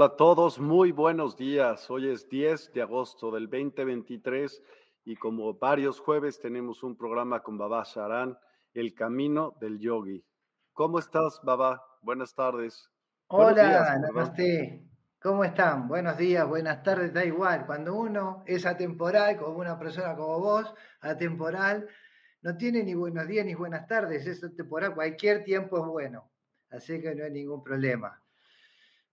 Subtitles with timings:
[0.00, 1.90] Hola a todos, muy buenos días.
[1.90, 4.62] Hoy es 10 de agosto del 2023
[5.04, 8.38] y como varios jueves tenemos un programa con Baba Sharan,
[8.72, 10.24] El Camino del Yogi.
[10.72, 11.84] ¿Cómo estás, Baba?
[12.00, 12.88] Buenas tardes.
[13.26, 14.88] Hola, namaste.
[15.20, 15.86] ¿Cómo están?
[15.86, 17.66] Buenos días, buenas tardes, da igual.
[17.66, 21.86] Cuando uno es atemporal, como una persona como vos, atemporal,
[22.40, 26.30] no tiene ni buenos días ni buenas tardes, es atemporal, cualquier tiempo es bueno.
[26.70, 28.18] Así que no hay ningún problema.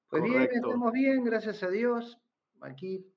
[0.10, 2.18] Pues bien, estamos bien, gracias a Dios,
[2.62, 3.14] aquí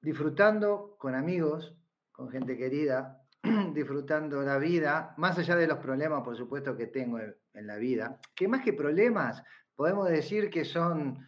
[0.00, 1.76] disfrutando con amigos,
[2.12, 3.22] con gente querida,
[3.74, 8.20] disfrutando la vida, más allá de los problemas, por supuesto, que tengo en la vida,
[8.36, 9.42] que más que problemas,
[9.74, 11.26] podemos decir que son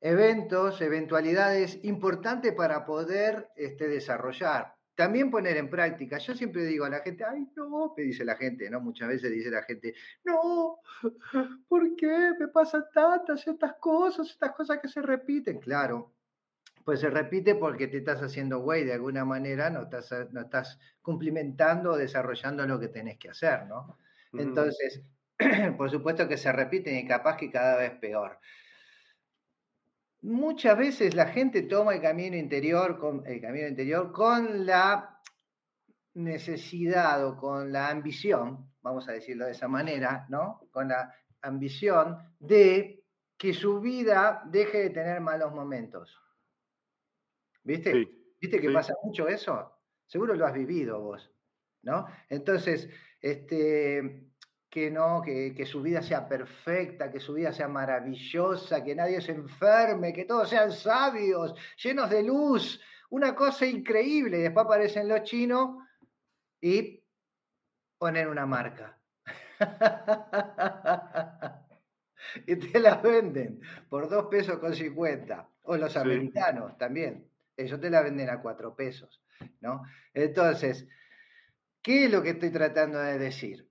[0.00, 4.75] eventos, eventualidades importantes para poder este, desarrollar.
[4.96, 6.16] También poner en práctica.
[6.16, 8.80] Yo siempre digo a la gente, ay, no, me dice la gente, ¿no?
[8.80, 10.80] Muchas veces dice la gente, no,
[11.68, 15.60] ¿por qué me pasan tantas estas cosas, estas cosas que se repiten?
[15.60, 16.14] Claro,
[16.82, 20.78] pues se repite porque te estás haciendo güey de alguna manera, no estás, no estás
[21.02, 23.98] cumplimentando o desarrollando lo que tenés que hacer, ¿no?
[24.32, 25.02] Entonces,
[25.76, 28.38] por supuesto que se repiten y capaz que cada vez peor
[30.22, 35.20] muchas veces la gente toma el camino interior con, el camino interior con la
[36.14, 40.68] necesidad o con la ambición, vamos a decirlo de esa manera, ¿no?
[40.70, 43.04] Con la ambición de
[43.36, 46.18] que su vida deje de tener malos momentos.
[47.62, 48.08] ¿Viste?
[48.40, 49.72] ¿Viste que pasa mucho eso?
[50.06, 51.30] Seguro lo has vivido vos,
[51.82, 52.06] ¿no?
[52.28, 52.88] Entonces,
[53.20, 54.30] este,
[54.76, 59.32] que no, que, su vida sea perfecta, que su vida sea maravillosa, que nadie se
[59.32, 62.78] enferme, que todos sean sabios, llenos de luz,
[63.08, 64.36] una cosa increíble.
[64.36, 65.82] Después aparecen los chinos
[66.60, 67.02] y
[67.96, 68.98] ponen una marca.
[72.46, 73.58] y te la venden
[73.88, 75.48] por dos pesos con cincuenta.
[75.62, 77.26] O los americanos también.
[77.56, 79.22] Ellos te la venden a cuatro pesos.
[79.60, 79.84] ¿no?
[80.12, 80.86] Entonces,
[81.80, 83.65] ¿qué es lo que estoy tratando de decir?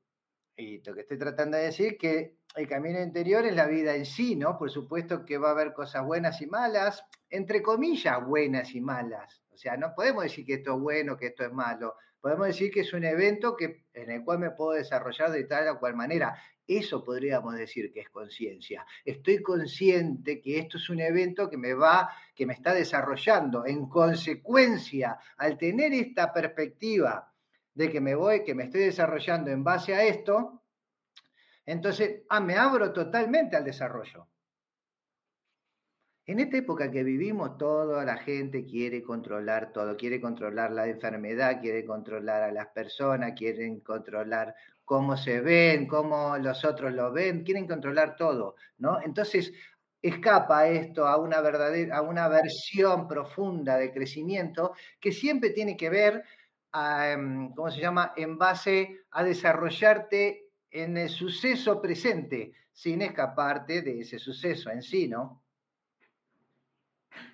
[0.58, 4.06] Y lo que estoy tratando de decir que el camino interior es la vida en
[4.06, 4.58] sí, ¿no?
[4.58, 9.42] Por supuesto que va a haber cosas buenas y malas, entre comillas, buenas y malas.
[9.52, 11.96] O sea, no podemos decir que esto es bueno, que esto es malo.
[12.22, 15.68] Podemos decir que es un evento que, en el cual me puedo desarrollar de tal
[15.68, 16.42] o cual manera.
[16.66, 18.86] Eso podríamos decir que es conciencia.
[19.04, 23.66] Estoy consciente que esto es un evento que me va, que me está desarrollando.
[23.66, 27.32] En consecuencia, al tener esta perspectiva
[27.76, 30.64] de que me voy, que me estoy desarrollando en base a esto,
[31.66, 34.28] entonces ah, me abro totalmente al desarrollo.
[36.28, 41.62] En esta época que vivimos, toda la gente quiere controlar todo, quiere controlar la enfermedad,
[41.62, 47.44] quiere controlar a las personas, quieren controlar cómo se ven, cómo los otros lo ven,
[47.44, 49.00] quieren controlar todo, ¿no?
[49.04, 49.54] Entonces,
[50.02, 55.90] escapa esto a una verdadera, a una versión profunda de crecimiento que siempre tiene que
[55.90, 56.24] ver,
[56.76, 64.02] em, ¿cómo se llama?, en base a desarrollarte en el suceso presente, sin escaparte de
[64.02, 65.42] ese suceso en sí, ¿no?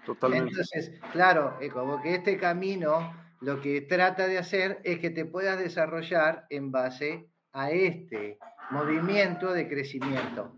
[0.06, 0.50] Totalmente.
[0.50, 5.26] Entonces, claro, es como que este camino lo que trata de hacer es que te
[5.26, 8.38] puedas desarrollar en base a este
[8.70, 10.56] movimiento de crecimiento.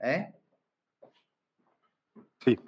[0.00, 0.32] ¿Eh?
[2.44, 2.58] Sí,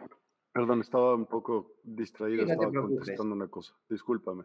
[0.52, 3.72] perdón, estaba un poco distraído, estaba contestando una cosa.
[3.88, 4.44] Discúlpame.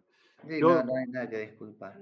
[0.62, 1.98] No, no hay nada que disculpar.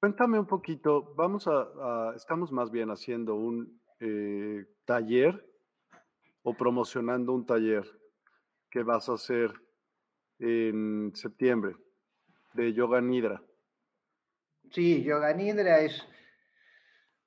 [0.00, 5.44] Cuéntame un poquito, vamos a, estamos más bien haciendo un eh, taller
[6.42, 7.84] o promocionando un taller
[8.70, 9.52] que vas a hacer
[10.38, 11.76] en septiembre
[12.52, 13.42] de Yoga Nidra.
[14.70, 16.06] Sí, Yoga Nidra es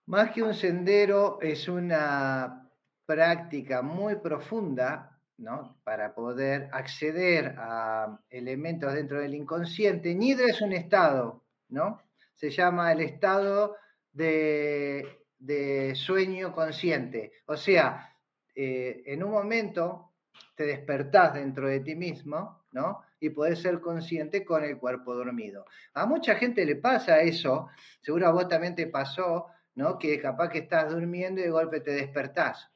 [0.05, 2.71] más que un sendero, es una
[3.05, 5.77] práctica muy profunda, ¿no?
[5.83, 10.13] Para poder acceder a elementos dentro del inconsciente.
[10.13, 12.01] Nidra es un estado, ¿no?
[12.35, 13.75] Se llama el estado
[14.11, 17.31] de, sueño consciente.
[17.45, 18.15] O sea,
[18.53, 20.11] eh, en un momento
[20.55, 23.01] te despertás dentro de ti mismo, ¿no?
[23.21, 25.65] Y podés ser consciente con el cuerpo dormido.
[25.93, 27.69] A mucha gente le pasa eso,
[28.01, 29.97] seguro a vos también te pasó, ¿no?
[29.97, 32.69] Que capaz que estás durmiendo y de golpe te despertás.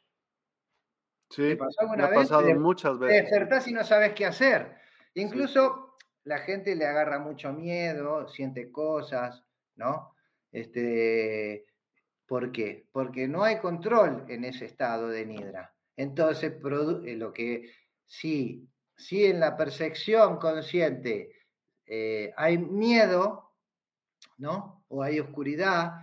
[1.34, 1.58] Sí,
[1.98, 3.16] me ha pasado muchas veces.
[3.16, 4.76] Te despertás y no sabes qué hacer.
[5.16, 5.96] Incluso
[6.26, 9.44] la gente le agarra mucho miedo, siente cosas,
[9.76, 10.14] ¿no?
[10.52, 11.66] Este,
[12.28, 12.88] ¿Por qué?
[12.92, 15.74] Porque no hay control en ese estado de nidra.
[15.98, 17.72] Entonces, eh, lo que
[18.06, 21.32] si, si en la percepción consciente
[21.88, 23.56] eh, hay miedo,
[24.38, 24.86] ¿no?
[24.90, 25.94] O hay oscuridad,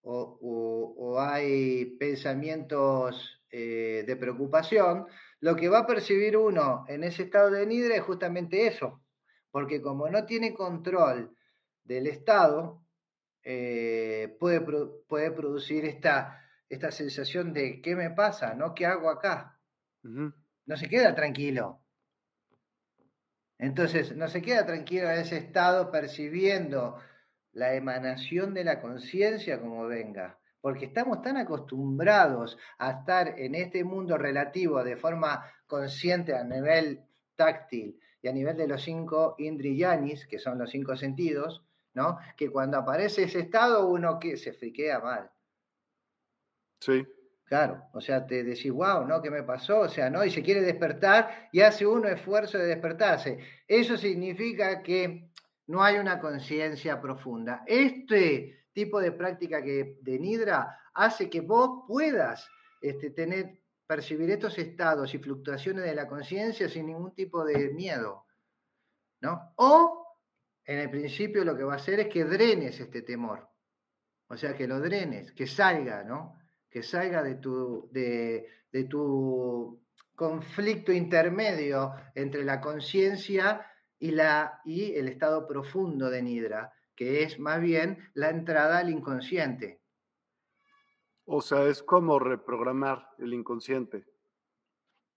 [0.00, 5.06] o hay pensamientos eh, de preocupación,
[5.40, 9.02] lo que va a percibir uno en ese estado de nidra es justamente eso,
[9.50, 11.34] porque como no tiene control
[11.84, 12.84] del estado,
[13.42, 18.54] eh, puede, puede, producir esta, esta sensación de ¿qué me pasa?
[18.54, 18.74] ¿no?
[18.74, 19.58] ¿Qué hago acá?
[20.02, 21.82] No se queda tranquilo.
[23.58, 27.00] Entonces, no se queda tranquilo en ese estado percibiendo
[27.52, 33.84] la emanación de la conciencia como venga porque estamos tan acostumbrados a estar en este
[33.84, 37.04] mundo relativo de forma consciente a nivel
[37.36, 41.62] táctil y a nivel de los cinco indriyanis, que son los cinco sentidos,
[41.94, 42.18] ¿no?
[42.36, 45.30] Que cuando aparece ese estado uno que se friquea mal.
[46.80, 47.06] Sí.
[47.44, 49.22] Claro, o sea, te decís, wow, ¿no?
[49.22, 49.80] ¿Qué me pasó?
[49.80, 50.22] O sea, ¿no?
[50.22, 53.38] Y se quiere despertar y hace uno esfuerzo de despertarse.
[53.66, 55.30] Eso significa que
[55.66, 57.62] no hay una conciencia profunda.
[57.66, 62.48] Este tipo de práctica que de Nidra hace que vos puedas
[62.80, 63.58] este, tener,
[63.88, 68.24] percibir estos estados y fluctuaciones de la conciencia sin ningún tipo de miedo.
[69.20, 69.52] ¿no?
[69.56, 70.16] O
[70.64, 73.48] en el principio lo que va a hacer es que drenes este temor.
[74.28, 76.38] O sea, que lo drenes, que salga, ¿no?
[76.70, 79.82] Que salga de tu, de, de tu
[80.14, 83.66] conflicto intermedio entre la conciencia
[83.98, 88.90] y, la, y el estado profundo de Nidra, que es más bien la entrada al
[88.90, 89.80] inconsciente.
[91.26, 94.04] O sea, es como reprogramar el inconsciente.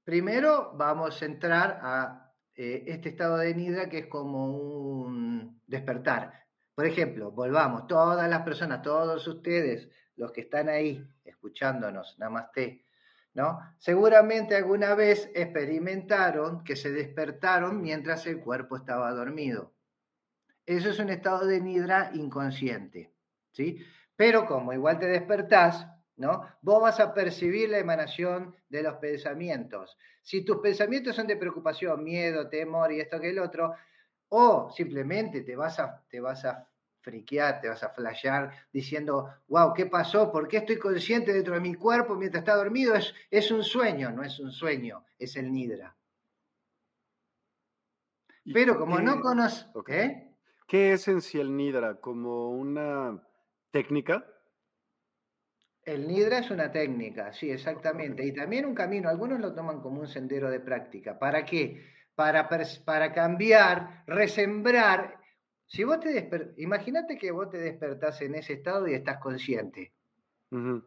[0.04, 6.46] Primero vamos a entrar a eh, este estado de nidra que es como un despertar.
[6.76, 12.86] Por ejemplo, volvamos, todas las personas, todos ustedes, los que están ahí escuchándonos, namaste,
[13.34, 13.60] ¿no?
[13.80, 19.74] Seguramente alguna vez experimentaron que se despertaron mientras el cuerpo estaba dormido.
[20.78, 23.12] Eso es un estado de nidra inconsciente,
[23.52, 23.84] ¿sí?
[24.16, 25.86] Pero como igual te despertás,
[26.16, 26.48] ¿no?
[26.62, 29.98] Vos vas a percibir la emanación de los pensamientos.
[30.22, 33.76] Si tus pensamientos son de preocupación, miedo, temor y esto que el otro,
[34.30, 36.66] o simplemente te vas a, te vas a
[37.02, 40.32] friquear, te vas a flashear diciendo, wow, ¿qué pasó?
[40.32, 42.96] ¿Por qué estoy consciente dentro de mi cuerpo mientras está dormido?
[42.96, 45.98] Es, es un sueño, no es un sueño, es el nidra.
[48.54, 49.68] Pero como no conoces...
[49.90, 50.31] ¿eh?
[50.72, 51.96] ¿Qué es en sí el Nidra?
[51.96, 53.22] ¿Como una
[53.72, 54.26] técnica?
[55.84, 58.26] El Nidra es una técnica, sí, exactamente.
[58.26, 59.10] Y también un camino.
[59.10, 61.20] Algunos lo toman como un sendero de práctica.
[61.20, 61.84] ¿Para qué?
[62.16, 62.48] Para,
[62.86, 65.20] para cambiar, resembrar.
[65.68, 69.92] Si vos te imagínate que vos te despertás en ese estado y estás consciente.
[70.54, 70.82] O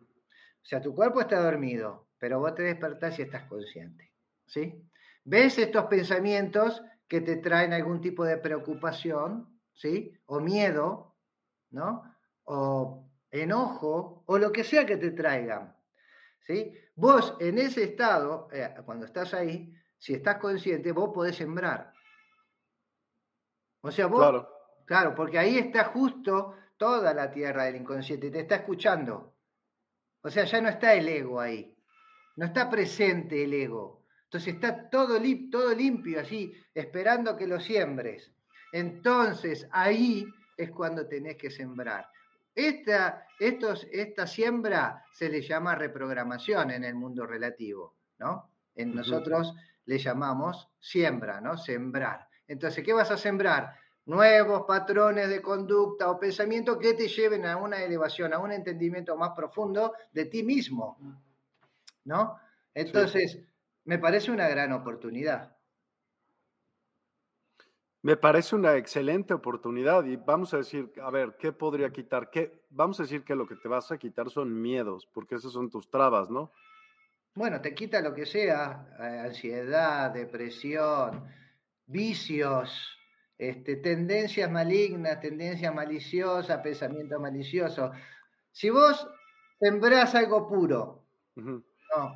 [0.62, 4.14] sea, tu cuerpo está dormido, pero vos te despertás y estás consciente.
[4.46, 4.82] ¿sí?
[5.24, 10.18] ¿Ves estos pensamientos que te traen algún tipo de preocupación, ¿sí?
[10.26, 11.16] O miedo,
[11.70, 12.02] ¿no?
[12.44, 15.76] O enojo, o lo que sea que te traigan,
[16.40, 16.72] ¿sí?
[16.94, 21.92] Vos en ese estado, eh, cuando estás ahí, si estás consciente, vos podés sembrar.
[23.80, 24.48] O sea, vos, claro.
[24.86, 29.34] claro, porque ahí está justo toda la tierra del inconsciente, te está escuchando.
[30.22, 31.76] O sea, ya no está el ego ahí,
[32.36, 34.04] no está presente el ego.
[34.24, 38.32] Entonces está todo, todo limpio así, esperando que lo siembres.
[38.74, 40.26] Entonces ahí
[40.56, 42.08] es cuando tenés que sembrar.
[42.52, 48.50] Esta, estos, esta siembra se le llama reprogramación en el mundo relativo, ¿no?
[48.74, 49.54] En nosotros
[49.84, 51.56] le llamamos siembra, ¿no?
[51.56, 52.26] Sembrar.
[52.48, 53.76] Entonces, ¿qué vas a sembrar?
[54.06, 59.16] Nuevos patrones de conducta o pensamiento que te lleven a una elevación, a un entendimiento
[59.16, 60.98] más profundo de ti mismo,
[62.06, 62.40] ¿no?
[62.74, 63.38] Entonces,
[63.84, 65.53] me parece una gran oportunidad.
[68.04, 72.28] Me parece una excelente oportunidad y vamos a decir, a ver, ¿qué podría quitar?
[72.28, 72.66] ¿Qué?
[72.68, 75.70] Vamos a decir que lo que te vas a quitar son miedos, porque esas son
[75.70, 76.52] tus trabas, ¿no?
[77.34, 81.24] Bueno, te quita lo que sea, eh, ansiedad, depresión,
[81.86, 82.94] vicios,
[83.38, 87.90] este, tendencias malignas, tendencias maliciosas, pensamiento malicioso.
[88.52, 89.08] Si vos
[89.58, 91.06] sembrás algo puro,
[91.36, 92.12] no,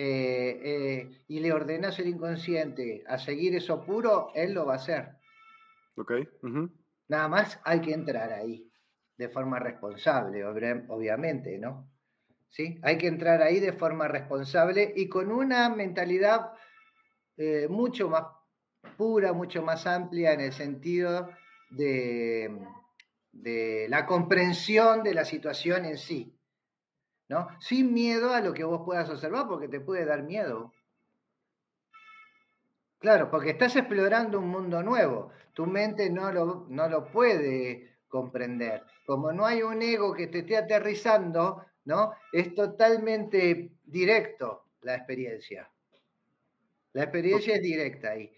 [0.00, 4.76] eh, eh, y le ordenas el inconsciente a seguir eso puro, él lo va a
[4.76, 5.16] hacer.
[5.96, 6.12] Ok.
[7.08, 8.70] Nada más hay que entrar ahí
[9.16, 11.90] de forma responsable, obviamente, ¿no?
[12.48, 12.78] ¿Sí?
[12.84, 16.52] Hay que entrar ahí de forma responsable y con una mentalidad
[17.36, 18.22] eh, mucho más
[18.96, 21.28] pura, mucho más amplia en el sentido
[21.70, 22.56] de,
[23.32, 26.37] de la comprensión de la situación en sí.
[27.28, 27.48] ¿No?
[27.60, 30.72] Sin miedo a lo que vos puedas observar, porque te puede dar miedo.
[32.98, 35.30] Claro, porque estás explorando un mundo nuevo.
[35.54, 38.82] Tu mente no lo, no lo puede comprender.
[39.06, 42.12] Como no hay un ego que te esté aterrizando, ¿no?
[42.32, 45.70] Es totalmente directo la experiencia.
[46.92, 48.32] La experiencia es directa ahí.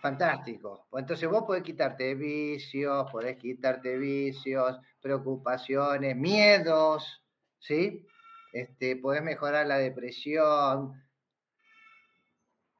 [0.00, 0.86] Fantástico.
[0.90, 7.24] Pues entonces vos podés quitarte vicios, podés quitarte vicios, preocupaciones, miedos,
[7.58, 8.06] ¿sí?
[8.54, 11.02] Este, podés mejorar la depresión,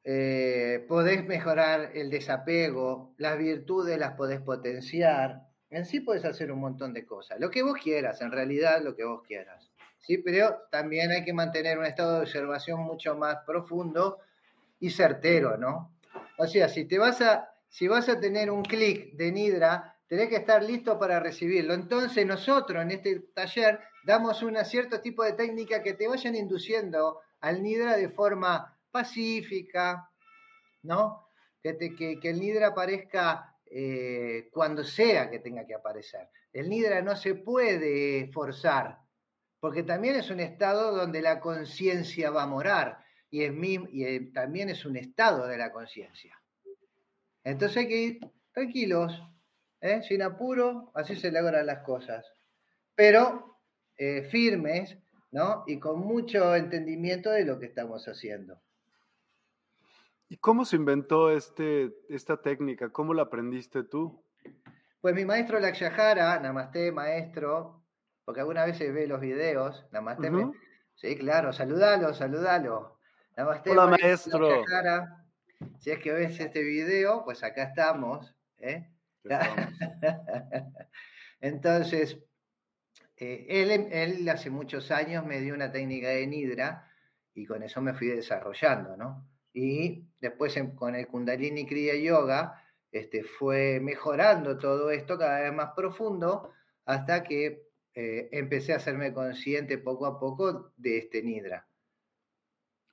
[0.05, 5.41] eh, podés mejorar el desapego, las virtudes las podés potenciar.
[5.69, 8.95] En sí podés hacer un montón de cosas, lo que vos quieras, en realidad lo
[8.95, 9.69] que vos quieras.
[9.99, 10.17] ¿sí?
[10.19, 14.19] Pero también hay que mantener un estado de observación mucho más profundo
[14.79, 15.93] y certero, ¿no?
[16.37, 20.29] O sea, si te vas a, si vas a tener un clic de Nidra, tenés
[20.29, 21.73] que estar listo para recibirlo.
[21.73, 27.21] Entonces nosotros en este taller damos un cierto tipo de técnica que te vayan induciendo
[27.41, 30.09] al Nidra de forma pacífica,
[30.83, 31.27] ¿no?
[31.61, 36.29] Que, que, el Nidra aparezca eh, cuando sea que tenga que aparecer.
[36.53, 38.99] El Nidra no se puede forzar,
[39.59, 44.95] porque también es un estado donde la conciencia va a morar y también es un
[44.95, 46.39] estado de la conciencia.
[47.43, 48.19] Entonces hay que ir
[48.53, 49.21] tranquilos,
[49.81, 50.01] ¿eh?
[50.03, 52.25] sin apuro, así se logran las cosas.
[52.95, 53.54] Pero
[53.97, 54.97] eh, firmes,
[55.31, 55.63] ¿no?
[55.67, 58.59] Y con mucho entendimiento de lo que estamos haciendo.
[60.27, 62.89] ¿Y cómo se inventó este, esta técnica?
[62.89, 64.23] ¿Cómo la aprendiste tú?
[65.01, 67.83] Pues mi maestro Lakshahara, Namaste, maestro,
[68.25, 70.31] porque alguna vez se ve los videos, Namaste,
[70.95, 72.97] sí, claro, saludalo, saludalo.
[73.37, 74.63] Namaste, Hola, maestro.
[75.79, 78.89] Si es que ves este video, pues acá estamos, ¿eh?
[81.41, 82.17] Entonces,
[83.17, 86.91] eh, él, él, hace muchos años me dio una técnica de Nidra
[87.33, 89.27] y con eso me fui desarrollando, ¿no?
[89.53, 95.71] Y después con el Kundalini Kriya Yoga este, fue mejorando todo esto cada vez más
[95.75, 96.51] profundo
[96.85, 101.67] hasta que eh, empecé a hacerme consciente poco a poco de este Nidra.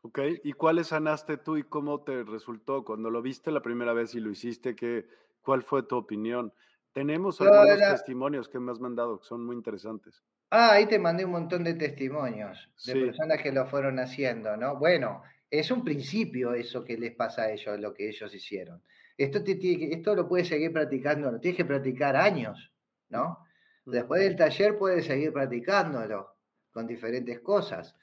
[0.03, 4.15] Ok, ¿y cuáles sanaste tú y cómo te resultó cuando lo viste la primera vez
[4.15, 4.75] y lo hiciste?
[4.75, 5.07] que
[5.43, 6.53] ¿Cuál fue tu opinión?
[6.93, 10.23] Tenemos algunos testimonios que me has mandado que son muy interesantes.
[10.51, 14.77] Ah, ahí te mandé un montón de testimonios de personas que lo fueron haciendo, ¿no?
[14.77, 18.83] Bueno, es un principio eso que les pasa a ellos, lo que ellos hicieron.
[19.17, 19.59] Esto, te,
[19.95, 22.73] esto lo puedes seguir practicando, lo tienes que practicar años,
[23.09, 23.39] ¿no?
[23.85, 26.37] Después del taller puedes seguir practicándolo
[26.71, 27.97] con diferentes cosas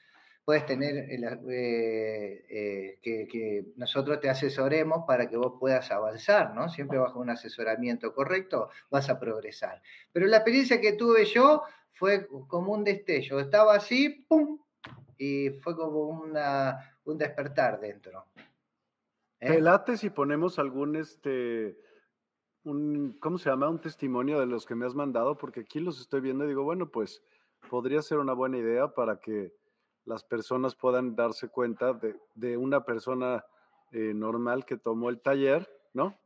[0.44, 6.68] puedes tener eh, eh, que, nosotros te asesoremos para que vos puedas avanzar, ¿no?
[6.68, 9.82] Siempre bajo un asesoramiento correcto vas a progresar.
[10.12, 14.58] Pero la experiencia que tuve yo fue como un destello, estaba así, ¡pum!
[15.18, 18.26] Y fue como una, un despertar dentro.
[19.40, 19.62] ¿Eh?
[19.96, 21.78] si ponemos algún, este,
[22.64, 23.68] un, ¿cómo se llama?
[23.68, 26.62] Un testimonio de los que me has mandado, porque aquí los estoy viendo y digo,
[26.62, 27.22] bueno, pues
[27.68, 29.52] podría ser una buena idea para que
[30.04, 31.98] las personas puedan darse cuenta
[32.34, 33.44] de, una persona
[33.92, 36.18] eh, normal que tomó el taller, ¿no?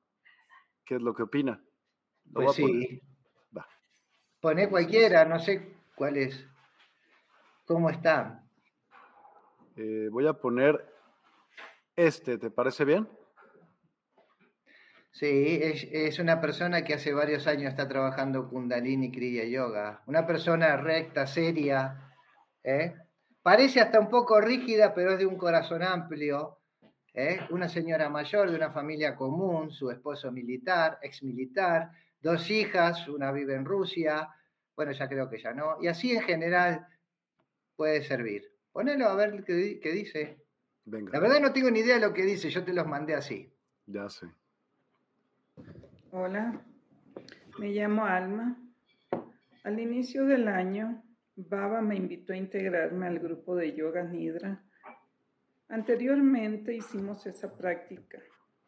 [0.85, 1.63] ¿Qué es lo que opina?
[2.33, 3.01] pues sí.
[4.41, 6.47] Pone cualquiera, no sé cuál es.
[7.65, 8.45] ¿Cómo está?
[9.77, 10.95] Eh, voy a poner
[11.97, 13.09] este, ¿te parece bien?
[15.13, 20.03] Sí, es, una persona que hace varios años está trabajando Kundalini Kriya Yoga.
[20.07, 22.13] Una persona recta, seria.
[22.65, 22.97] ¿eh?
[23.45, 26.61] Parece hasta un poco rígida, pero es de un corazón amplio.
[27.13, 27.41] ¿eh?
[27.51, 31.91] Una señora mayor de una familia común, su esposo militar, ex militar,
[32.23, 34.31] dos hijas, una vive en Rusia.
[34.75, 35.77] Bueno, ya creo que ya no.
[35.83, 36.87] Y así en general
[37.77, 38.51] puede servir.
[38.73, 40.39] Ponelo a ver qué, qué dice.
[40.87, 43.53] La verdad no tengo ni idea de lo que dice, yo te los mandé así.
[43.85, 44.27] Ya sé.
[46.13, 46.63] Hola,
[47.59, 48.57] me llamo Alma.
[49.65, 51.05] Al inicio del año,
[51.37, 54.63] Baba me invitó a integrarme al grupo de yoga Nidra.
[55.69, 58.21] Anteriormente hicimos esa práctica.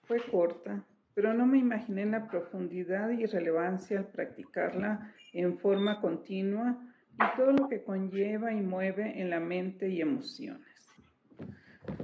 [0.02, 6.76] Fue corta, pero no me imaginé la profundidad y relevancia al practicarla en forma continua
[7.14, 10.66] y todo lo que conlleva y mueve en la mente y emociones.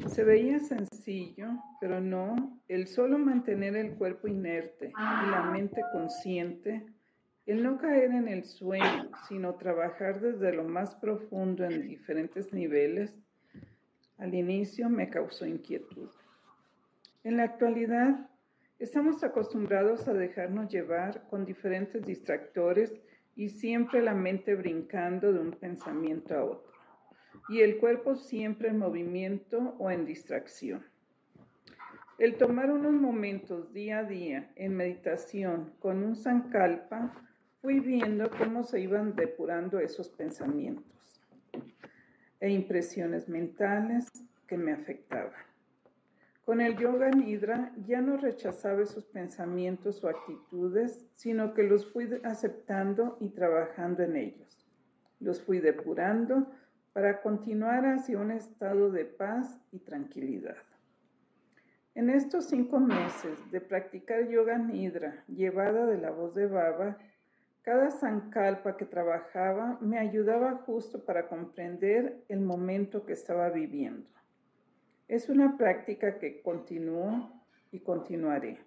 [0.07, 1.49] Se veía sencillo,
[1.81, 6.87] pero no, el solo mantener el cuerpo inerte y la mente consciente,
[7.47, 13.15] el no caer en el sueño, sino trabajar desde lo más profundo en diferentes niveles,
[14.19, 16.09] al inicio me causó inquietud.
[17.25, 18.29] En la actualidad,
[18.79, 22.93] estamos acostumbrados a dejarnos llevar con diferentes distractores
[23.35, 26.73] y siempre la mente brincando de un pensamiento a otro
[27.49, 30.85] y el cuerpo siempre en movimiento o en distracción.
[32.19, 37.13] El tomar unos momentos día a día en meditación con un sankalpa,
[37.63, 41.23] fui viendo cómo se iban depurando esos pensamientos
[42.41, 44.11] e impresiones mentales
[44.49, 45.41] que me afectaban.
[46.45, 52.11] Con el yoga nidra ya no rechazaba esos pensamientos o actitudes, sino que los fui
[52.25, 54.67] aceptando y trabajando en ellos.
[55.21, 56.51] Los fui depurando
[56.93, 60.57] para continuar hacia un estado de paz y tranquilidad.
[61.95, 66.99] En estos cinco meses de practicar yoga nidra llevada de la voz de Baba,
[67.63, 74.09] cada sankalpa que trabajaba me ayudaba justo para comprender el momento que estaba viviendo.
[75.07, 78.59] Es una práctica que continúo y continuaré.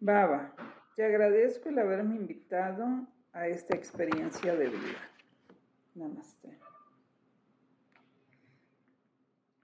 [0.00, 0.54] Baba,
[0.96, 5.10] te agradezco el haberme invitado a esta experiencia de vida.
[5.94, 6.58] Namaste.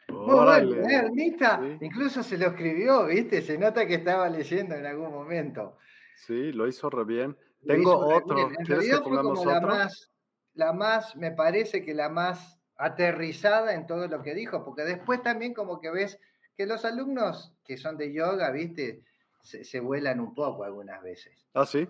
[0.08, 3.42] Muy bueno, ¿eh, Incluso se lo escribió, ¿viste?
[3.42, 5.78] Se nota que estaba leyendo en algún momento.
[6.16, 7.36] Sí, lo hizo re bien.
[7.66, 8.50] Tengo otro.
[8.58, 10.12] En realidad fue como la más,
[10.54, 15.22] la más, me parece que la más aterrizada en todo lo que dijo, porque después
[15.22, 16.18] también como que ves
[16.56, 19.02] que los alumnos que son de yoga, ¿viste?
[19.42, 21.46] Se, vuelan un poco algunas veces.
[21.54, 21.88] Ah, sí.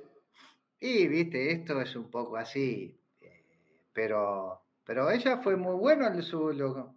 [0.79, 1.53] Y, ¿viste?
[1.53, 3.43] Esto es un poco así, eh,
[3.93, 6.53] pero pero ella fue muy bueno en su,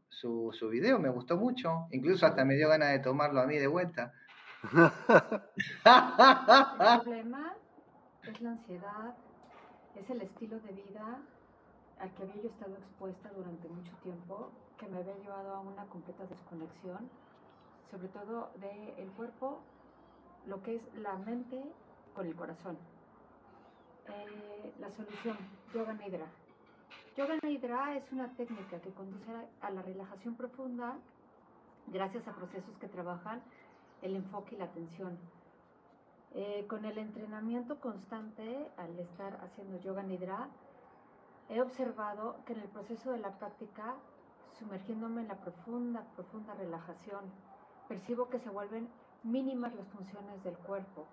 [0.10, 1.88] su, su video, me gustó mucho.
[1.92, 4.14] Incluso hasta me dio ganas de tomarlo a mí de vuelta.
[5.86, 7.59] El problema
[8.24, 9.16] es la ansiedad,
[9.96, 11.20] es el estilo de vida
[12.00, 15.86] al que había yo estado expuesta durante mucho tiempo, que me había llevado a una
[15.86, 17.10] completa desconexión,
[17.92, 19.60] sobre todo del cuerpo,
[20.48, 21.62] lo que es la mente
[22.16, 22.78] con el corazón.
[24.08, 25.38] Eh, la solución,
[25.74, 26.26] yoga nidra,
[27.20, 29.30] Yoga Nidra es una técnica que conduce
[29.60, 30.96] a la relajación profunda
[31.88, 33.42] gracias a procesos que trabajan
[34.02, 35.18] el enfoque y la atención.
[36.36, 40.48] Eh, con el entrenamiento constante, al estar haciendo yoga nidra,
[41.50, 43.96] he observado que en el proceso de la práctica,
[44.60, 47.24] sumergiéndome en la profunda, profunda relajación,
[47.88, 48.88] percibo que se vuelven
[49.24, 51.08] mínimas las funciones del cuerpo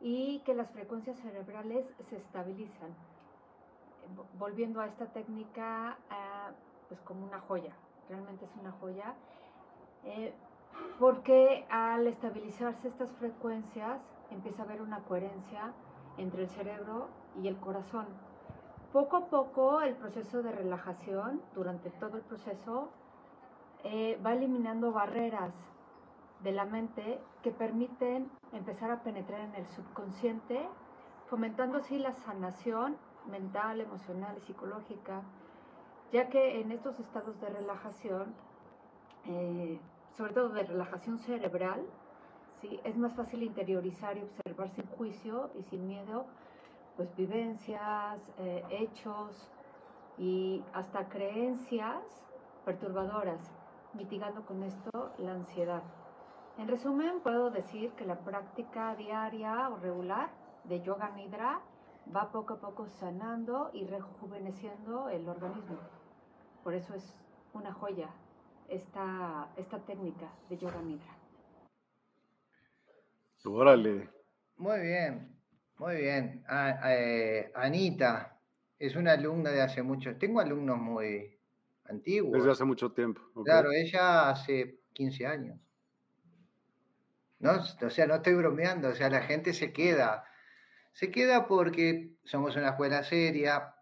[0.00, 2.94] y que las frecuencias cerebrales se estabilizan
[4.38, 5.98] volviendo a esta técnica,
[6.88, 7.72] pues como una joya,
[8.08, 9.14] realmente es una joya,
[10.04, 10.32] eh,
[10.98, 15.72] porque al estabilizarse estas frecuencias empieza a haber una coherencia
[16.16, 17.08] entre el cerebro
[17.42, 18.06] y el corazón.
[18.92, 22.88] Poco a poco el proceso de relajación, durante todo el proceso,
[23.84, 25.52] eh, va eliminando barreras
[26.42, 30.68] de la mente que permiten empezar a penetrar en el subconsciente,
[31.28, 32.96] fomentando así la sanación
[33.30, 35.22] mental, emocional y psicológica,
[36.12, 38.34] ya que en estos estados de relajación,
[39.26, 39.78] eh,
[40.16, 41.84] sobre todo de relajación cerebral,
[42.60, 42.80] ¿sí?
[42.84, 46.26] Es más fácil interiorizar y observar sin juicio y sin miedo,
[46.96, 49.50] pues vivencias, eh, hechos
[50.18, 52.02] y hasta creencias
[52.64, 53.40] perturbadoras,
[53.94, 55.82] mitigando con esto la ansiedad.
[56.58, 60.30] En resumen, puedo decir que la práctica diaria o regular
[60.64, 61.60] de yoga nidra
[62.14, 65.78] va poco a poco sanando y rejuveneciendo el organismo.
[66.64, 67.14] Por eso es
[67.54, 68.08] una joya
[68.68, 71.17] esta, esta técnica de yoga nidra.
[73.44, 74.10] Órale.
[74.56, 75.36] Muy bien,
[75.78, 76.44] muy bien.
[76.84, 78.40] Eh, Anita
[78.78, 80.16] es una alumna de hace mucho.
[80.16, 81.38] Tengo alumnos muy
[81.84, 82.32] antiguos.
[82.32, 83.20] Desde hace mucho tiempo.
[83.44, 85.58] Claro, ella hace 15 años.
[87.38, 87.52] ¿no?
[87.82, 90.24] O sea, no estoy bromeando, o sea, la gente se queda.
[90.92, 93.74] Se queda porque somos una escuela seria,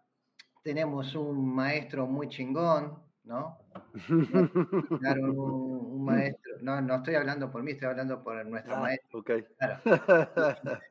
[0.63, 3.59] tenemos un maestro muy chingón, ¿no?
[4.99, 9.23] Claro, un, maestro, no, no estoy hablando por mí, estoy hablando por nuestro ah, maestro.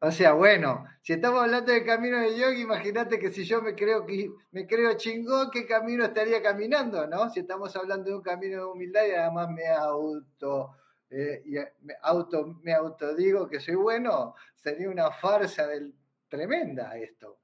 [0.00, 3.74] O sea, bueno, si estamos hablando del camino de yoga, imagínate que si yo me
[3.74, 7.30] creo que me creo chingón, ¿qué camino estaría caminando, no?
[7.30, 10.76] Si estamos hablando de un camino de humildad y además me auto
[11.08, 15.94] eh, y eh, me auto, me autodigo que soy bueno, sería una farsa del,
[16.28, 17.38] tremenda esto.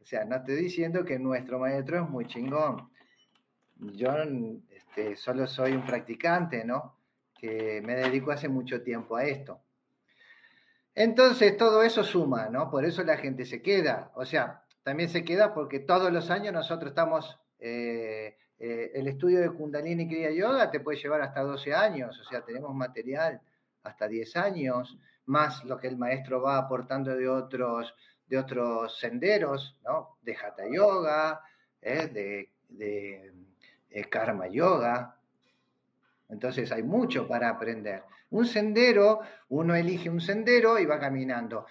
[0.00, 2.88] O sea, no estoy diciendo que nuestro maestro es muy chingón.
[3.78, 4.10] Yo
[4.70, 6.96] este, solo soy un practicante, ¿no?
[7.38, 9.60] Que me dedico hace mucho tiempo a esto.
[10.94, 12.70] Entonces, todo eso suma, ¿no?
[12.70, 14.10] Por eso la gente se queda.
[14.16, 19.40] O sea, también se queda porque todos los años nosotros estamos eh, eh, el estudio
[19.40, 23.40] de Kundalini Kriya Yoga te puede llevar hasta 12 años, o sea, tenemos material
[23.84, 27.94] hasta 10 años, más lo que el maestro va aportando de otros,
[28.26, 30.16] de otros senderos, ¿no?
[30.22, 31.40] De Hatha Yoga,
[31.80, 32.08] ¿eh?
[32.08, 33.47] de
[33.90, 35.16] eh, Karma Yoga.
[36.28, 38.02] Entonces hay mucho para aprender.
[38.30, 41.66] Un sendero, uno elige un sendero y va caminando.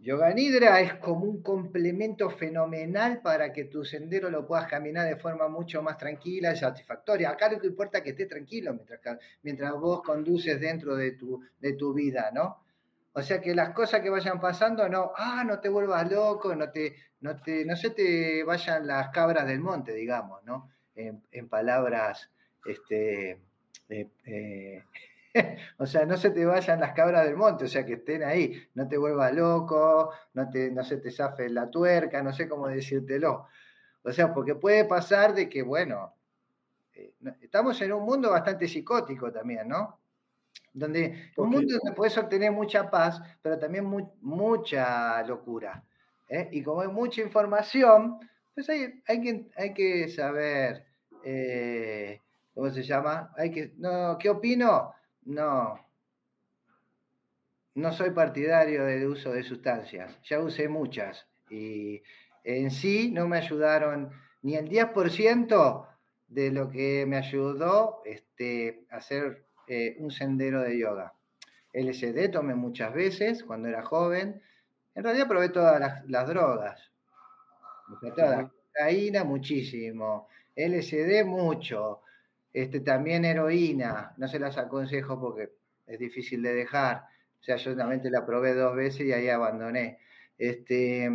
[0.00, 5.16] Yoga Nidra es como un complemento fenomenal para que tu sendero lo puedas caminar de
[5.16, 7.30] forma mucho más tranquila y satisfactoria.
[7.30, 11.42] Acá lo que importa es que estés tranquilo mientras, mientras vos conduces dentro de tu,
[11.58, 12.62] de tu vida, ¿no?
[13.18, 16.70] O sea que las cosas que vayan pasando, no, ah, no te vuelvas loco, no
[16.70, 20.70] te, no te, no se te vayan las cabras del monte, digamos, ¿no?
[20.94, 22.30] En, palabras,
[22.64, 23.40] este,
[23.88, 24.84] eh, eh,
[25.78, 28.68] o sea, no se te vayan las cabras del monte, o sea, que estén ahí,
[28.74, 32.68] no te vuelvas loco, no, te, no se te zafe la tuerca, no sé cómo
[32.68, 33.48] decírtelo.
[34.04, 36.14] O sea, porque puede pasar de que, bueno,
[36.94, 39.97] eh, estamos en un mundo bastante psicótico también, ¿no?
[40.72, 43.84] Donde un mundo donde puedes obtener mucha paz, pero también
[44.20, 45.84] mucha locura.
[46.28, 46.48] ¿eh?
[46.52, 48.18] Y como hay mucha información,
[48.54, 50.86] pues hay, hay, que, hay que saber,
[51.24, 52.20] eh,
[52.54, 53.32] ¿cómo se llama?
[53.36, 54.94] Hay que, no, ¿Qué opino?
[55.24, 55.88] No,
[57.74, 60.18] no soy partidario del uso de sustancias.
[60.24, 62.02] Ya usé muchas y
[62.44, 64.10] en sí no me ayudaron
[64.42, 65.86] ni el 10%
[66.28, 71.12] de lo que me ayudó este, a hacer eh, un sendero de yoga.
[71.72, 74.40] LSD tomé muchas veces cuando era joven.
[74.94, 76.90] En realidad probé todas las, drogas.
[78.16, 80.28] Toda cocaína muchísimo.
[80.56, 82.00] LSD mucho.
[82.52, 85.50] Este, también heroína, no se las aconsejo porque
[85.86, 87.04] es difícil de dejar.
[87.40, 89.98] O sea, yo solamente la probé dos veces y ahí abandoné.
[90.36, 91.10] Este,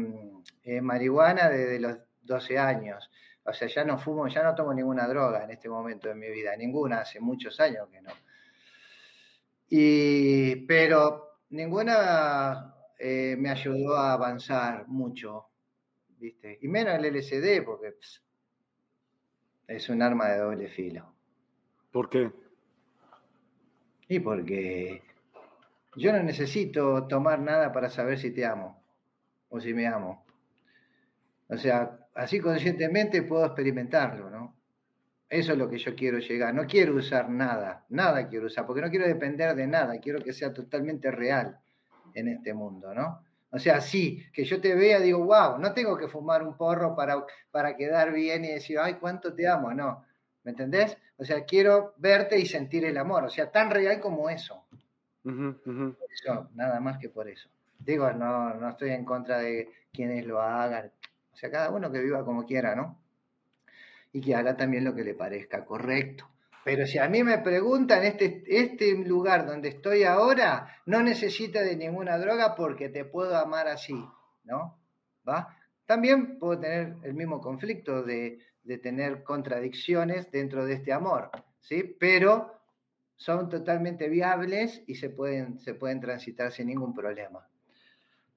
[0.63, 3.09] eh, marihuana desde los 12 años.
[3.45, 6.29] O sea, ya no fumo, ya no tomo ninguna droga en este momento de mi
[6.29, 8.11] vida, ninguna, hace muchos años que no.
[9.69, 15.47] Y, pero ninguna eh, me ayudó a avanzar mucho,
[16.17, 16.59] ¿viste?
[16.61, 17.95] Y menos el LSD, porque
[19.67, 21.13] es un arma de doble filo.
[21.91, 22.31] ¿Por qué?
[24.07, 25.01] Y porque
[25.95, 28.83] yo no necesito tomar nada para saber si te amo
[29.49, 30.25] o si me amo.
[31.49, 34.55] O sea, así conscientemente puedo experimentarlo, ¿no?
[35.33, 36.53] Eso es lo que yo quiero llegar.
[36.53, 40.31] No quiero usar nada, nada quiero usar, porque no quiero depender de nada, quiero que
[40.31, 41.57] sea totalmente real
[42.13, 43.23] en este mundo, ¿no?
[43.49, 46.95] O sea, sí, que yo te vea, digo, wow, no tengo que fumar un porro
[46.95, 50.05] para, para quedar bien y decir, ay, cuánto te amo, no.
[50.43, 50.99] ¿Me entendés?
[51.17, 54.67] O sea, quiero verte y sentir el amor, o sea, tan real como eso.
[55.23, 57.49] Eso, nada más que por eso.
[57.79, 60.91] Digo, no, no estoy en contra de quienes lo hagan.
[61.31, 63.02] O sea, cada uno que viva como quiera, ¿no?
[64.13, 66.29] Y que haga también lo que le parezca correcto.
[66.63, 71.75] Pero si a mí me preguntan, este, este lugar donde estoy ahora no necesita de
[71.75, 73.95] ninguna droga porque te puedo amar así,
[74.45, 74.79] ¿no?
[75.27, 75.57] ¿Va?
[75.85, 81.97] También puedo tener el mismo conflicto de, de tener contradicciones dentro de este amor, ¿sí?
[81.99, 82.53] Pero
[83.15, 87.47] son totalmente viables y se pueden, se pueden transitar sin ningún problema.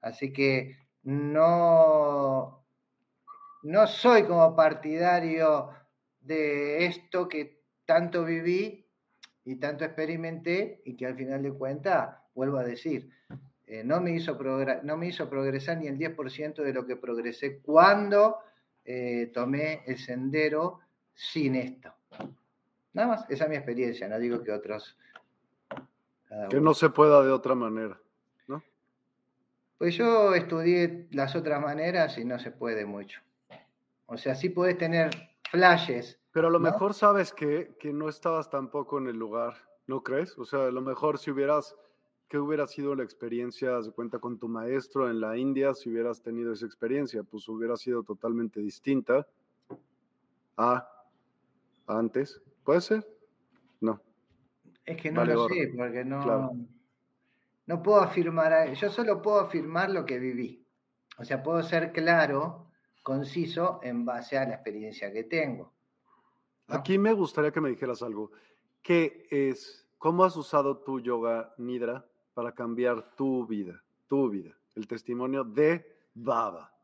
[0.01, 2.66] Así que no,
[3.63, 5.71] no soy como partidario
[6.21, 8.87] de esto que tanto viví
[9.45, 13.11] y tanto experimenté y que al final de cuentas, vuelvo a decir,
[13.67, 14.39] eh, no, me hizo
[14.83, 18.39] no me hizo progresar ni el 10% de lo que progresé cuando
[18.85, 20.81] eh, tomé el sendero
[21.15, 21.93] sin esto.
[22.93, 24.97] Nada más, esa es mi experiencia, no digo que otros...
[26.51, 27.99] Que no se pueda de otra manera,
[28.49, 28.63] ¿no?
[29.79, 33.21] Pues yo estudié las otras maneras y no se puede mucho.
[34.07, 35.11] O sea, sí puedes tener
[35.51, 36.19] flashes.
[36.33, 39.55] Pero a lo mejor sabes que, que no estabas tampoco en el lugar,
[39.87, 40.39] ¿no crees?
[40.39, 41.77] O sea, a lo mejor si hubieras
[42.29, 46.23] ¿qué hubiera sido la experiencia, de cuenta, con tu maestro en la India si hubieras
[46.23, 47.23] tenido esa experiencia?
[47.23, 49.27] Pues hubiera sido totalmente distinta
[50.57, 50.89] a
[51.87, 52.41] antes.
[52.65, 53.07] ¿Puede ser?
[53.81, 54.01] No.
[54.85, 56.53] Es que no lo sé, porque no,
[57.67, 60.65] no puedo afirmar, yo solo puedo afirmar lo que viví.
[61.19, 62.66] O sea, puedo ser claro,
[63.07, 65.73] conciso, en base a la experiencia que tengo.
[66.67, 68.33] Aquí me gustaría que me dijeras algo.
[68.83, 74.59] ¿Qué es, cómo has usado tu yoga nidra para cambiar tu vida, tu vida?
[74.75, 76.75] El testimonio de Baba.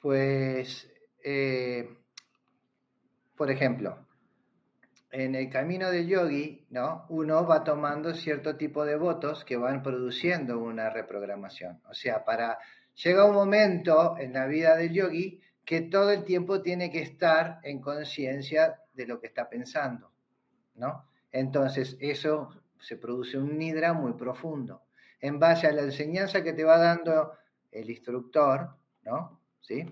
[0.00, 0.90] Pues,
[1.22, 1.94] eh,
[3.36, 4.06] por ejemplo,
[5.10, 7.04] en el camino del yogi, ¿no?
[7.10, 11.82] Uno va tomando cierto tipo de votos que van produciendo una reprogramación.
[11.90, 12.58] O sea, para
[13.02, 17.60] llega un momento en la vida del yogi que todo el tiempo tiene que estar
[17.62, 20.10] en conciencia de lo que está pensando,
[20.74, 21.04] ¿no?
[21.30, 24.82] Entonces, eso se produce un nidra muy profundo.
[25.20, 27.34] En base a la enseñanza que te va dando
[27.70, 28.70] el instructor,
[29.04, 29.40] ¿no?
[29.60, 29.84] ¿Sí?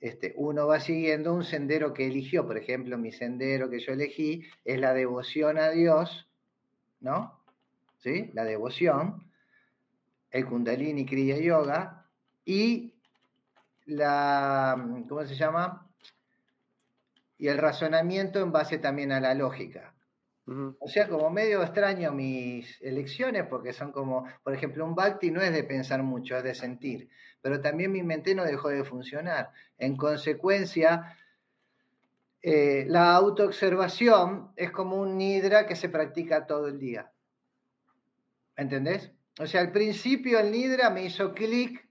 [0.00, 2.46] Este, uno va siguiendo un sendero que eligió.
[2.46, 6.28] Por ejemplo, mi sendero que yo elegí es la devoción a Dios,
[7.00, 7.40] ¿no?
[7.98, 8.30] ¿Sí?
[8.32, 9.30] La devoción,
[10.30, 12.03] el Kundalini Kriya Yoga
[12.44, 12.94] y
[13.86, 14.76] la,
[15.08, 15.88] ¿cómo se llama?
[17.38, 19.94] Y el razonamiento en base también a la lógica.
[20.78, 25.40] O sea, como medio extraño mis elecciones, porque son como, por ejemplo, un Bhakti no
[25.40, 27.08] es de pensar mucho, es de sentir,
[27.40, 29.50] pero también mi mente no dejó de funcionar.
[29.78, 31.16] En consecuencia,
[32.42, 37.10] eh, la autoobservación es como un nidra que se practica todo el día.
[38.54, 39.12] ¿Entendés?
[39.40, 41.83] O sea, al principio el nidra me hizo clic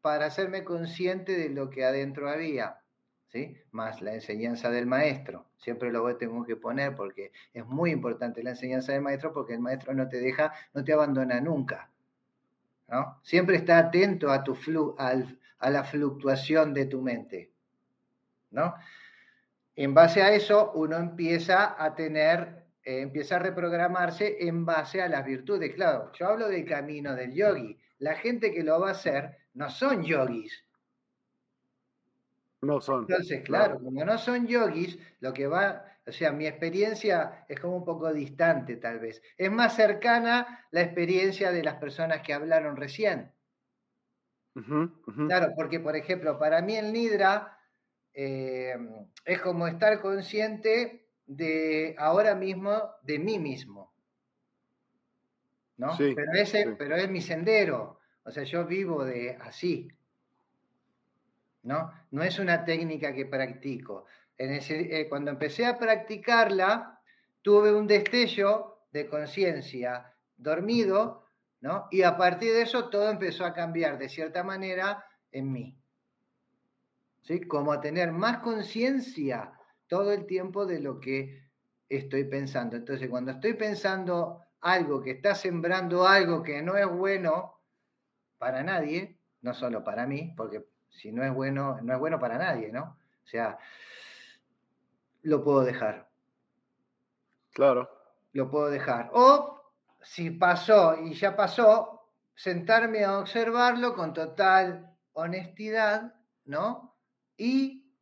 [0.00, 2.80] para hacerme consciente de lo que adentro había.
[3.70, 5.46] Más la enseñanza del maestro.
[5.56, 9.60] Siempre lo tengo que poner porque es muy importante la enseñanza del maestro porque el
[9.60, 11.90] maestro no te deja, no te abandona nunca.
[12.88, 13.20] ¿no?
[13.22, 17.52] Siempre está atento a, tu flu, a la fluctuación de tu mente.
[18.50, 18.74] ¿no?
[19.76, 25.08] En base a eso, uno empieza a tener, eh, empieza a reprogramarse en base a
[25.08, 25.72] las virtudes.
[25.74, 27.78] Claro, yo hablo del camino del yogi.
[27.98, 30.64] La gente que lo va a hacer no son yogis,
[32.62, 33.06] no son.
[33.08, 37.76] Entonces, claro, como no son yogis, lo que va, o sea, mi experiencia es como
[37.76, 39.22] un poco distante tal vez.
[39.36, 43.32] Es más cercana la experiencia de las personas que hablaron recién.
[45.26, 47.56] Claro, porque por ejemplo, para mí el Nidra
[48.12, 48.76] eh,
[49.24, 53.94] es como estar consciente de ahora mismo, de mí mismo.
[55.76, 55.96] ¿No?
[55.96, 57.99] pero, ese, pero es mi sendero.
[58.24, 59.90] O sea, yo vivo de así.
[61.62, 61.92] ¿no?
[62.10, 64.06] No es una técnica que practico.
[64.38, 67.00] Eh, cuando empecé a practicarla,
[67.42, 71.26] tuve un destello de conciencia dormido,
[71.60, 71.86] ¿no?
[71.90, 75.76] Y a partir de eso todo empezó a cambiar de cierta manera en mí.
[77.22, 77.42] ¿Sí?
[77.42, 79.52] Como a tener más conciencia
[79.86, 81.50] todo el tiempo de lo que
[81.88, 82.76] estoy pensando.
[82.76, 87.59] Entonces, cuando estoy pensando algo que está sembrando algo que no es bueno
[88.40, 92.38] para nadie, no solo para mí, porque si no es bueno, no es bueno para
[92.38, 92.96] nadie, ¿no?
[93.22, 93.58] O sea,
[95.20, 96.08] lo puedo dejar.
[97.52, 97.90] Claro.
[98.32, 99.10] Lo puedo dejar.
[99.12, 99.60] O
[100.00, 106.14] si pasó y ya pasó, sentarme a observarlo con total honestidad,
[106.46, 106.96] ¿no?
[107.36, 107.92] Y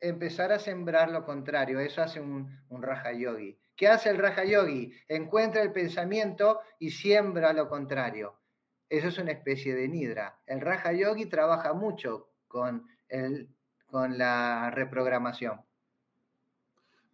[0.00, 1.78] empezar a sembrar lo contrario.
[1.78, 3.56] Eso hace un, un Raja Yogi.
[3.76, 4.92] ¿Qué hace el Raja Yogi?
[5.06, 8.37] Encuentra el pensamiento y siembra lo contrario.
[8.88, 10.38] Eso es una especie de nidra.
[10.46, 13.48] El Raja Yogi trabaja mucho con, el,
[13.86, 15.60] con la reprogramación.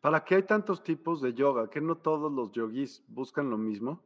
[0.01, 1.71] ¿Para qué hay tantos tipos de yoga?
[1.71, 4.05] ¿Que no todos los yogis buscan lo mismo?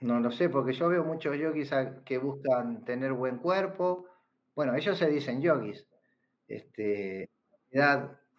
[0.00, 1.70] No lo sé, porque yo veo muchos yogis
[2.04, 4.06] que buscan tener buen cuerpo.
[4.54, 5.86] Bueno, ellos se dicen yogis.
[6.46, 7.30] Este,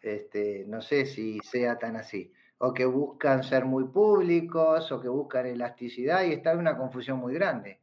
[0.01, 2.31] este, no sé si sea tan así.
[2.65, 7.19] O que buscan ser muy públicos, o que buscan elasticidad, y está en una confusión
[7.19, 7.81] muy grande.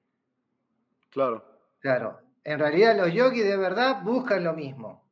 [1.10, 1.44] Claro.
[1.80, 2.18] Claro.
[2.42, 5.04] En realidad los yogis de verdad buscan lo mismo.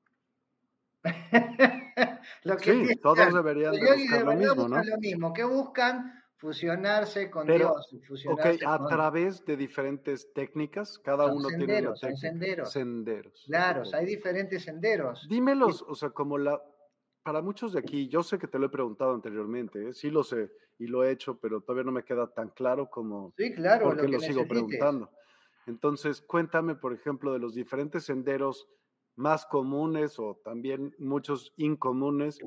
[2.62, 4.83] sí, todos deberían de buscar lo mismo, ¿no?
[4.83, 7.94] lo mismo, que buscan fusionarse con Dios.
[8.07, 12.16] Fusionarse ok, a través de diferentes técnicas, cada uno tiene una técnica.
[12.16, 12.72] senderos.
[12.72, 13.44] Senderos.
[13.46, 15.26] Claro, hay diferentes senderos.
[15.28, 16.59] Dímelos, o sea, como la,
[17.29, 19.93] para muchos de aquí, yo sé que te lo he preguntado anteriormente, ¿eh?
[19.93, 23.35] sí lo sé y lo he hecho, pero todavía no me queda tan claro como
[23.37, 25.11] sí, claro, porque lo, lo sigo preguntando.
[25.67, 28.67] Entonces, cuéntame, por ejemplo, de los diferentes senderos
[29.14, 32.38] más comunes o también muchos incomunes,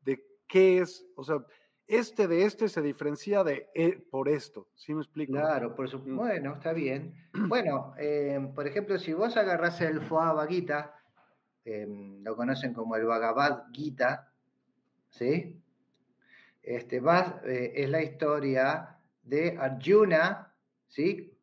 [0.00, 1.44] de qué es, o sea,
[1.86, 5.34] este de este se diferencia de eh, por esto, ¿sí me explico?
[5.34, 6.14] Claro, por supuesto.
[6.14, 6.16] Mm.
[6.16, 7.14] Bueno, está bien.
[7.48, 10.94] Bueno, eh, por ejemplo, si vos agarrás el Foaba Gita,
[11.64, 14.32] em, lo conocen como el Bhagavad Gita,
[15.10, 15.62] ¿sí?
[16.62, 20.54] Este, eh, es la historia de Arjuna,
[20.88, 21.36] ¿sí?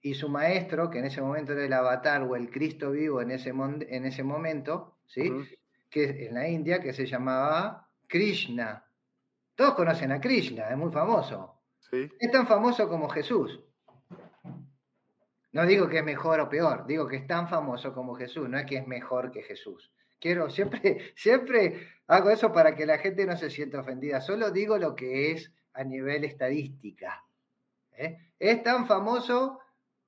[0.00, 3.30] Y su maestro, que en ese momento era el avatar o el Cristo vivo en
[3.30, 5.30] ese, en ese momento, ¿sí?
[5.88, 8.84] Que en la India, que se llamaba Krishna,
[9.54, 11.60] todos conocen a Krishna, es muy famoso.
[11.92, 13.60] Es tan famoso como Jesús.
[15.54, 18.58] No digo que es mejor o peor, digo que es tan famoso como Jesús, no
[18.58, 19.92] es que es mejor que Jesús.
[20.18, 24.78] Quiero, siempre, siempre hago eso para que la gente no se sienta ofendida, solo digo
[24.78, 27.24] lo que es a nivel estadística.
[27.92, 28.32] ¿eh?
[28.36, 29.60] Es tan famoso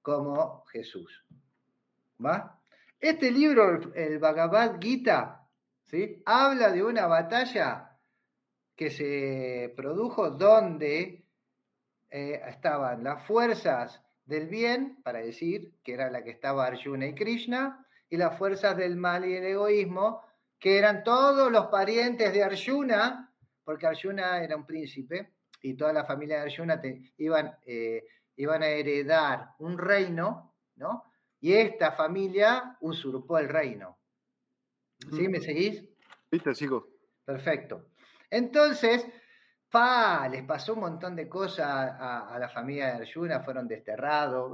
[0.03, 1.25] como Jesús.
[2.25, 2.61] ¿Va?
[2.99, 5.47] Este libro, el Bhagavad Gita,
[5.85, 6.25] ¿sí?
[6.27, 7.97] habla de una batalla
[8.75, 11.25] que se produjo donde
[12.11, 17.15] eh, estaban las fuerzas del bien, para decir que era la que estaba Arjuna y
[17.15, 20.23] Krishna, y las fuerzas del mal y el egoísmo,
[20.59, 23.33] que eran todos los parientes de Arjuna,
[23.65, 26.81] porque Arjuna era un príncipe y toda la familia de Arjuna
[27.19, 28.05] iban, eh,
[28.37, 31.05] iban a heredar un reino, ¿no?
[31.41, 33.99] Y esta familia usurpó el reino.
[35.11, 35.29] ¿Sí?
[35.29, 35.85] ¿Me seguís?
[36.31, 36.89] Sí, te sigo.
[37.25, 37.87] Perfecto.
[38.31, 39.07] Entonces,
[39.71, 41.67] pa, les pasó un montón de cosas
[41.99, 44.53] a, la familia de Arjuna, fueron desterrados,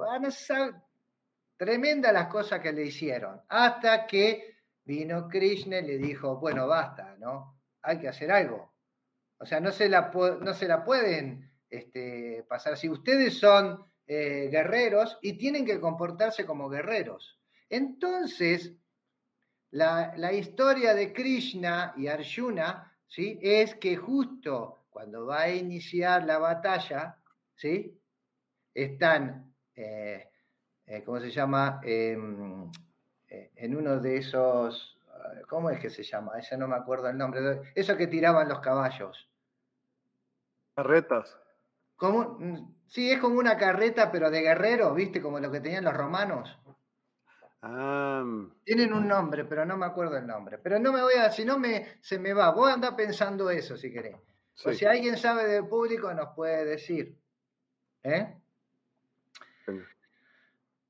[1.57, 7.17] tremendas las cosas que le hicieron, hasta que vino Krishna y le dijo, bueno, basta,
[7.19, 7.61] ¿no?
[7.83, 8.73] Hay que hacer algo.
[9.39, 14.49] O sea, no se la, no se la pueden este, pasar Si Ustedes son eh,
[14.51, 17.41] guerreros y tienen que comportarse como guerreros.
[17.69, 18.73] Entonces,
[19.71, 23.39] la, la historia de Krishna y Arjuna ¿sí?
[23.41, 27.17] es que justo cuando va a iniciar la batalla,
[27.57, 27.99] ¿sí?
[28.75, 30.29] están, eh,
[30.87, 31.81] eh, ¿cómo se llama?
[31.83, 32.71] Em,
[33.29, 34.99] eh, en uno de esos,
[35.49, 36.39] ¿cómo es que se llama?
[36.39, 39.29] Ese no me acuerdo el nombre, eso que tiraban los caballos.
[40.77, 41.39] Carretas.
[41.97, 42.39] Como,
[42.87, 45.23] sí, es como una carreta, pero de guerrero, ¿viste?
[45.23, 46.59] Como lo que tenían los romanos.
[47.63, 48.25] Ah,
[48.65, 50.59] Tienen un nombre, pero no me acuerdo el nombre.
[50.59, 52.51] Pero no me voy a, si no me, se me va.
[52.51, 54.17] Vos andás pensando eso si querés.
[54.65, 57.17] O si alguien sabe del público nos puede decir.
[58.03, 58.37] ¿Eh?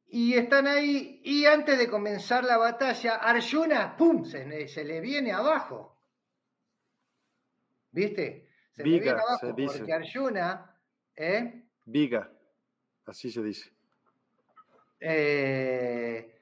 [0.09, 4.25] Y están ahí, y antes de comenzar la batalla, Arjuna, ¡pum!
[4.27, 4.45] Se,
[4.85, 5.97] le viene abajo.
[7.93, 8.49] ¿Viste?
[8.73, 10.77] Se le viene abajo porque Arjuna,
[11.17, 11.65] ¿eh?
[11.87, 12.31] Viga,
[13.07, 13.73] así se dice.
[15.01, 16.42] Eh,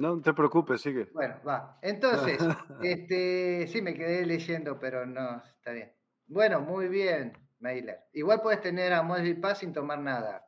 [0.00, 1.10] no te preocupes, sigue.
[1.12, 1.78] Bueno, va.
[1.82, 2.38] Entonces,
[2.82, 5.92] este, sí me quedé leyendo, pero no, está bien.
[6.26, 7.98] Bueno, muy bien, Mailer.
[8.14, 10.46] Igual puedes tener amor y paz sin tomar nada.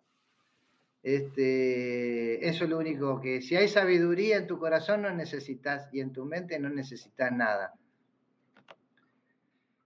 [1.03, 6.01] Este, eso es lo único que, si hay sabiduría en tu corazón no necesitas y
[6.01, 7.75] en tu mente no necesitas nada.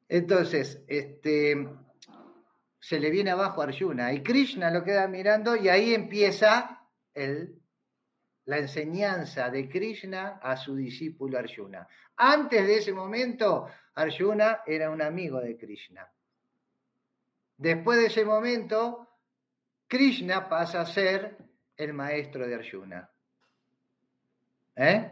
[0.09, 1.69] Entonces, este,
[2.79, 7.56] se le viene abajo a Arjuna y Krishna lo queda mirando y ahí empieza el
[8.47, 11.87] la enseñanza de Krishna a su discípulo Arjuna.
[12.17, 16.09] Antes de ese momento, Arjuna era un amigo de Krishna.
[17.59, 19.09] Después de ese momento,
[19.89, 21.37] Krishna pasa a ser
[21.77, 23.11] el maestro de Arjuna.
[24.77, 25.11] ¿Eh?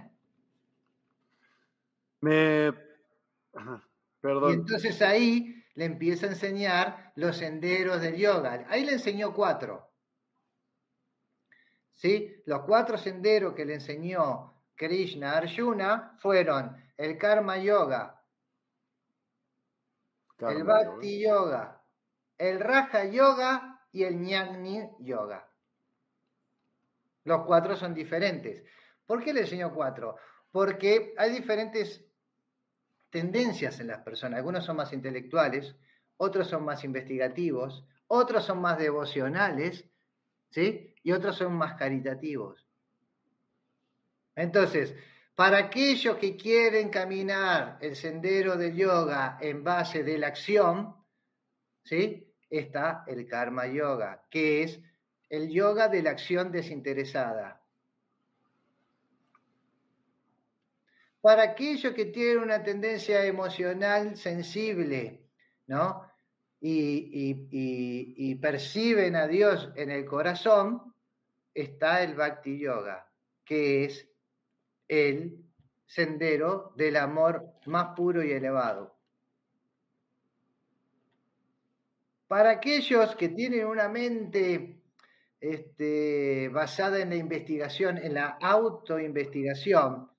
[2.20, 2.72] Me...
[4.20, 4.50] Perdón.
[4.50, 8.64] Y entonces ahí le empieza a enseñar los senderos del yoga.
[8.68, 9.90] Ahí le enseñó cuatro.
[11.94, 12.42] ¿Sí?
[12.46, 18.14] Los cuatro senderos que le enseñó Krishna a Arjuna fueron el Karma Yoga,
[20.38, 21.80] el Bhakti yoga.
[22.38, 25.48] el Raja Yoga y el Jnani Yoga.
[27.24, 28.64] Los cuatro son diferentes.
[29.06, 30.16] ¿Por qué le enseñó cuatro?
[30.50, 32.04] Porque hay diferentes
[33.10, 34.38] tendencias en las personas.
[34.38, 35.76] Algunos son más intelectuales,
[36.16, 39.88] otros son más investigativos, otros son más devocionales,
[40.50, 40.93] ¿sí?
[41.04, 42.66] Y otros son más caritativos.
[44.34, 44.94] Entonces,
[45.34, 50.94] para aquellos que quieren caminar el sendero del yoga en base de la acción,
[51.82, 52.32] ¿sí?
[52.48, 54.80] Está el karma yoga, que es
[55.28, 57.60] el yoga de la acción desinteresada.
[61.20, 65.26] Para aquellos que tienen una tendencia emocional sensible,
[65.66, 66.08] ¿no?
[66.60, 70.93] Y, y perciben a Dios en el corazón,
[71.54, 73.08] está el Bhakti Yoga,
[73.44, 74.08] que es
[74.88, 75.44] el
[75.86, 78.94] sendero del amor más puro y elevado.
[82.26, 84.80] Para aquellos que tienen una mente
[85.40, 90.10] este, basada en la investigación, en la autoinvestigación,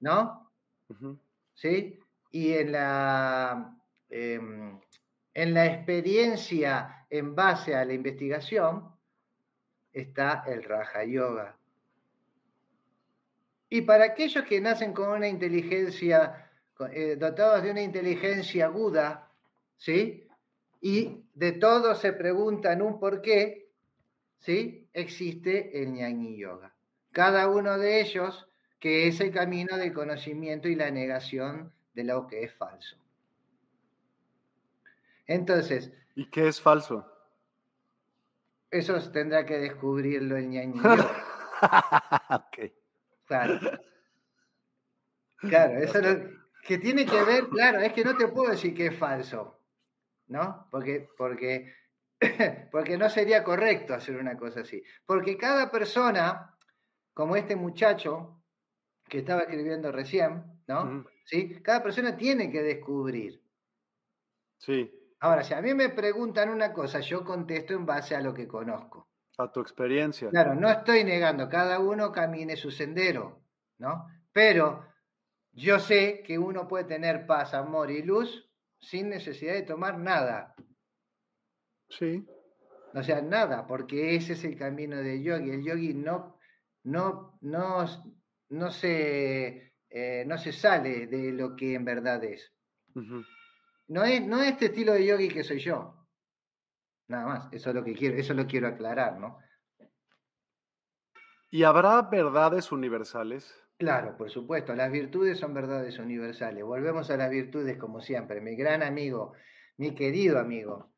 [0.00, 0.50] ¿no?
[1.54, 1.98] ¿Sí?
[2.32, 3.78] Y en la,
[4.10, 4.80] em,
[5.32, 8.93] en la experiencia en base a la investigación,
[9.94, 11.56] está el Raja Yoga.
[13.70, 16.50] Y para aquellos que nacen con una inteligencia,
[16.92, 19.30] eh, dotados de una inteligencia aguda,
[19.76, 20.28] ¿sí?
[20.80, 23.70] Y de todo se preguntan un por qué,
[24.40, 24.88] ¿sí?
[24.92, 26.74] Existe el Ñañi Yoga.
[27.12, 28.46] Cada uno de ellos
[28.80, 32.96] que es el camino del conocimiento y la negación de lo que es falso.
[35.26, 35.90] Entonces.
[36.14, 37.13] ¿Y qué es falso?
[38.74, 41.06] Eso tendrá que descubrirlo el Ñañi Yoga.
[42.48, 42.72] ok.
[43.24, 43.60] Claro.
[45.36, 46.30] Claro, eso lo
[46.66, 49.60] que tiene que ver, claro, es que no te puedo decir que es falso,
[50.26, 50.66] ¿no?
[50.72, 51.72] Porque, porque,
[52.72, 54.82] porque no sería correcto hacer una cosa así.
[55.06, 56.58] Porque cada persona,
[57.12, 58.42] como este muchacho
[59.08, 61.04] que estaba escribiendo recién, ¿no?
[61.26, 61.62] ¿Sí?
[61.62, 63.40] Cada persona tiene que descubrir.
[64.58, 64.90] Sí.
[65.20, 68.46] Ahora, si a mí me preguntan una cosa, yo contesto en base a lo que
[68.46, 69.08] conozco.
[69.38, 70.30] A tu experiencia.
[70.30, 73.42] Claro, no estoy negando, cada uno camine su sendero,
[73.78, 74.06] ¿no?
[74.32, 74.86] Pero
[75.52, 78.48] yo sé que uno puede tener paz, amor y luz
[78.80, 80.54] sin necesidad de tomar nada.
[81.88, 82.26] Sí.
[82.92, 85.50] O sea, nada, porque ese es el camino del yogi.
[85.50, 86.38] El yogi no,
[86.84, 87.84] no, no,
[88.50, 92.52] no, se, eh, no se sale de lo que en verdad es.
[93.88, 94.26] No es.
[94.26, 95.94] No es este estilo de yogi que soy yo.
[97.08, 99.38] Nada más, eso es lo que quiero, eso lo quiero aclarar, ¿no?
[101.50, 103.54] ¿Y habrá verdades universales?
[103.76, 106.64] Claro, por supuesto, las virtudes son verdades universales.
[106.64, 109.34] Volvemos a las virtudes como siempre, mi gran amigo,
[109.76, 110.92] mi querido amigo.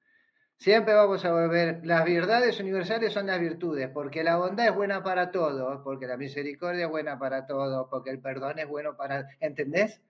[0.59, 5.03] Siempre vamos a volver, las verdades universales son las virtudes, porque la bondad es buena
[5.03, 9.29] para todos, porque la misericordia es buena para todos, porque el perdón es bueno para...
[9.41, 10.01] ¿Entendés?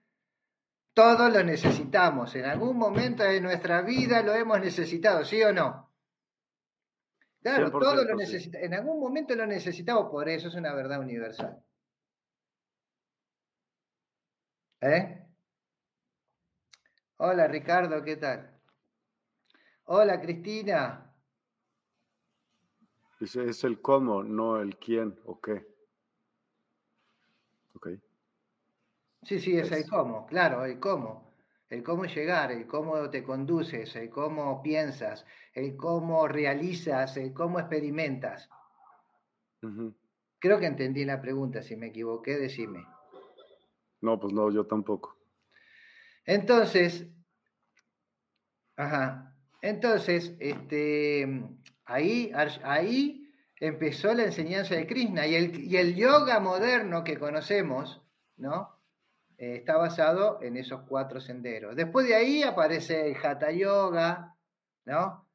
[0.97, 5.93] Todos lo necesitamos, en algún momento de nuestra vida lo hemos necesitado, ¿sí o no?
[7.39, 11.63] Claro, todo lo necesita, en algún momento lo necesitamos, por eso es una verdad universal.
[14.81, 15.23] ¿Eh?
[17.17, 18.59] Hola Ricardo, ¿qué tal?
[19.83, 21.13] Hola Cristina.
[23.19, 25.63] Dice, es el cómo, no el quién o qué.
[27.75, 27.89] Ok.
[29.27, 31.27] Sí, sí, es el cómo, claro, el cómo
[31.69, 37.59] el cómo llegar, el cómo te conduces, el cómo piensas, el cómo realizas, el cómo
[37.59, 38.49] experimentas.
[40.39, 42.85] Creo que entendí la pregunta, si me equivoqué, decime.
[44.01, 45.17] No, pues no, yo tampoco.
[46.25, 47.07] Entonces,
[48.77, 51.43] ajá, entonces, este,
[51.85, 52.31] ahí,
[52.63, 58.01] ahí empezó la enseñanza de Krishna y el, y el yoga moderno que conocemos,
[58.37, 58.76] ¿no?
[59.37, 61.75] Eh, está basado en esos cuatro senderos.
[61.75, 64.35] Después de ahí aparece el Hatha Yoga,
[64.85, 65.27] ¿no?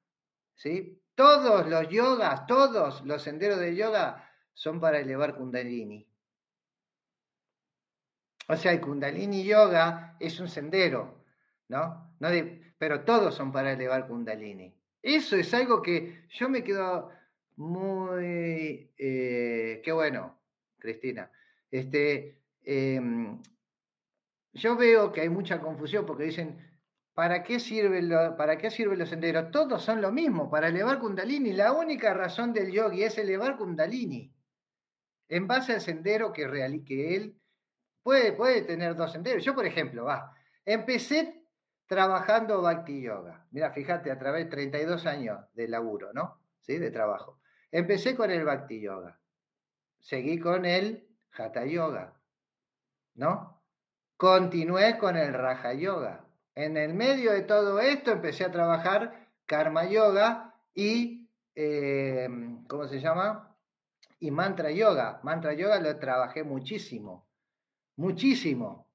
[0.54, 1.00] ¿Sí?
[1.14, 6.06] Todos los yogas, todos los senderos de yoga son para elevar Kundalini.
[8.48, 11.24] O sea, el Kundalini Yoga es un sendero,
[11.68, 12.14] ¿no?
[12.18, 12.28] no
[12.78, 14.74] pero todos son para elevar Kundalini.
[15.00, 17.10] Eso es algo que yo me quedo
[17.56, 18.90] muy...
[18.98, 20.38] Eh, qué bueno,
[20.78, 21.30] Cristina.
[21.70, 23.40] Este, em,
[24.52, 26.58] yo veo que hay mucha confusión porque dicen,
[27.14, 27.60] ¿para qué qué
[28.70, 29.50] sirven los senderos?
[29.50, 31.52] Todos son lo mismo, para elevar Kundalini.
[31.52, 34.34] La única razón del yogi es elevar Kundalini.
[35.28, 37.40] En base al sendero que, que él
[38.02, 39.44] puede, puede tener dos senderos.
[39.44, 40.34] Yo, por ejemplo, va,
[40.64, 41.42] empecé
[41.86, 43.46] trabajando Bhakti Yoga.
[43.50, 46.40] Mira, fíjate, a través de 32 años de laburo, ¿no?
[46.60, 46.78] ¿Sí?
[46.78, 47.40] De trabajo.
[47.70, 49.18] Empecé con el Bhakti Yoga.
[49.98, 52.20] Seguí con el Hatha Yoga,
[53.14, 53.61] ¿no?
[54.22, 56.24] Continué con el Raja Yoga.
[56.54, 62.28] En el medio de todo esto empecé a trabajar Karma Yoga y, eh,
[62.68, 63.58] ¿cómo se llama?
[64.20, 65.18] Y Mantra Yoga.
[65.24, 67.26] Mantra Yoga lo trabajé muchísimo,
[67.96, 68.92] muchísimo.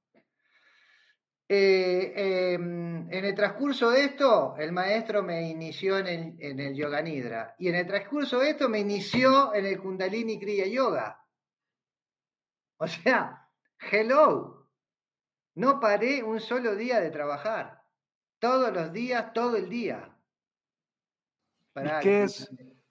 [1.50, 6.74] Eh, em, en el transcurso de esto, el maestro me inició en el, en el
[6.74, 7.54] Yoga Nidra.
[7.60, 11.22] Y en el transcurso de esto me inició en el Kundalini Kriya Yoga.
[12.78, 13.50] O sea,
[13.92, 14.57] hello.
[15.58, 17.84] No paré un solo día de trabajar.
[18.38, 20.16] Todos los días, todo el día.
[22.00, 22.48] qué es,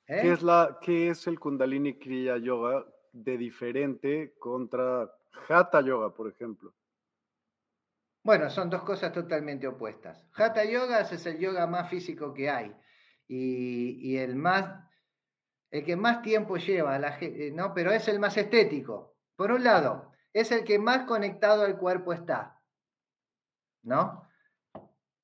[0.09, 0.19] ¿eh?
[0.21, 5.09] ¿qué, es la, ¿Qué es el Kundalini Kriya Yoga de diferente contra
[5.49, 6.75] Hatha Yoga, por ejemplo?
[8.25, 10.27] Bueno, son dos cosas totalmente opuestas.
[10.35, 12.75] Hatha Yoga es el yoga más físico que hay
[13.29, 14.85] y, el más,
[15.71, 17.73] el que más tiempo lleva, la, eh, ¿no?
[17.73, 19.15] Pero es el más estético.
[19.37, 22.56] Por un lado, es el que más conectado al cuerpo está,
[23.87, 24.29] ¿no?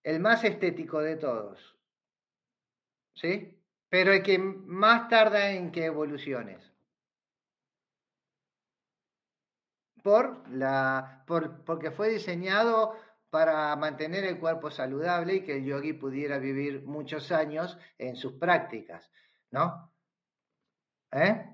[0.03, 1.79] El más estético de todos,
[3.15, 3.63] ¿sí?
[3.91, 6.73] Pero el que más tarda en que evoluciones.
[10.03, 12.97] por la, por, porque fue diseñado
[13.31, 18.35] para mantener el cuerpo saludable y que el yogi pudiera vivir muchos años en sus
[18.35, 19.11] prácticas,
[19.51, 19.91] ¿no?
[21.13, 21.47] ¿Eh?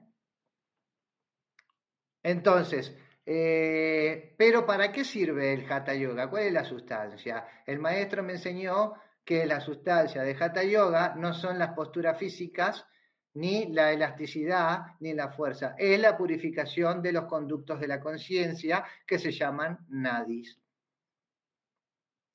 [2.23, 2.97] Entonces,
[3.31, 6.31] eh, pero ¿para qué sirve el Hatha Yoga?
[6.31, 7.47] ¿Cuál es la sustancia?
[7.67, 12.87] El maestro me enseñó que la sustancia de Hatha Yoga no son las posturas físicas,
[13.35, 15.75] ni la elasticidad, ni la fuerza.
[15.77, 20.59] Es la purificación de los conductos de la conciencia que se llaman nadis.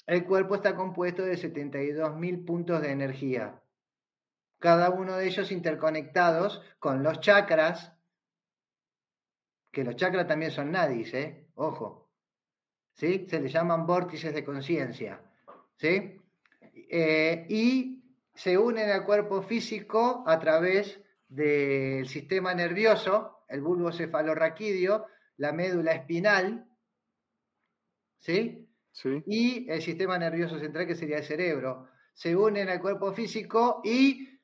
[0.05, 3.59] El cuerpo está compuesto de 72.000 puntos de energía,
[4.59, 7.93] cada uno de ellos interconectados con los chakras,
[9.73, 11.47] que los chakras también son nadis, ¿eh?
[11.55, 12.11] Ojo.
[12.93, 13.25] ¿Sí?
[13.27, 15.19] Se les llaman vórtices de conciencia.
[15.77, 16.21] ¿Sí?
[16.75, 18.03] Eh, y
[18.35, 25.07] se unen al cuerpo físico a través del sistema nervioso, el bulbo cefalorraquídeo,
[25.37, 26.67] la médula espinal,
[28.19, 28.69] ¿sí?
[28.91, 29.23] Sí.
[29.25, 31.89] Y el sistema nervioso central, que sería el cerebro.
[32.13, 34.39] Se unen al cuerpo físico y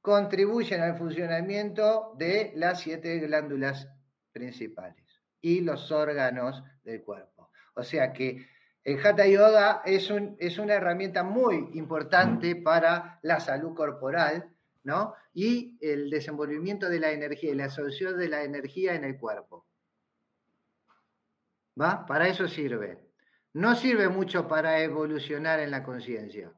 [0.00, 3.93] contribuyen al funcionamiento de las siete glándulas
[4.34, 7.50] principales y los órganos del cuerpo.
[7.74, 8.46] O sea que
[8.82, 14.50] el Hatha Yoga es, una herramienta muy importante para la salud corporal,
[14.82, 15.14] ¿no?
[15.32, 19.66] Y el desenvolvimiento de la energía y la absorción de la energía en el cuerpo.
[21.80, 22.04] ¿Va?
[22.04, 22.98] Para eso sirve.
[23.54, 26.52] No sirve mucho para evolucionar en la conciencia,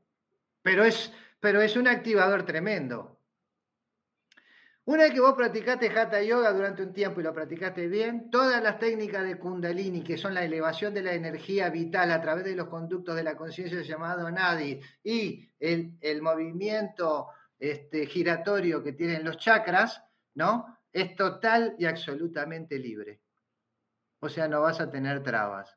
[0.62, 3.15] pero es un activador tremendo.
[4.86, 8.62] Una vez que vos practicaste Hatha Yoga durante un tiempo y lo practicaste bien, todas
[8.62, 12.54] las técnicas de Kundalini, que son la elevación de la energía vital a través de
[12.54, 19.38] los conductos de la conciencia llamado Nadi, y el, movimiento este, giratorio que tienen los
[19.38, 20.00] chakras,
[20.34, 20.78] ¿no?
[20.92, 23.22] Es total y absolutamente libre.
[24.20, 25.76] O sea, no vas a tener trabas.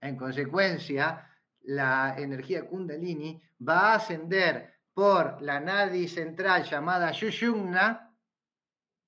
[0.00, 8.03] En consecuencia, la energía Kundalini va a ascender por la Nadi central llamada Shushumna,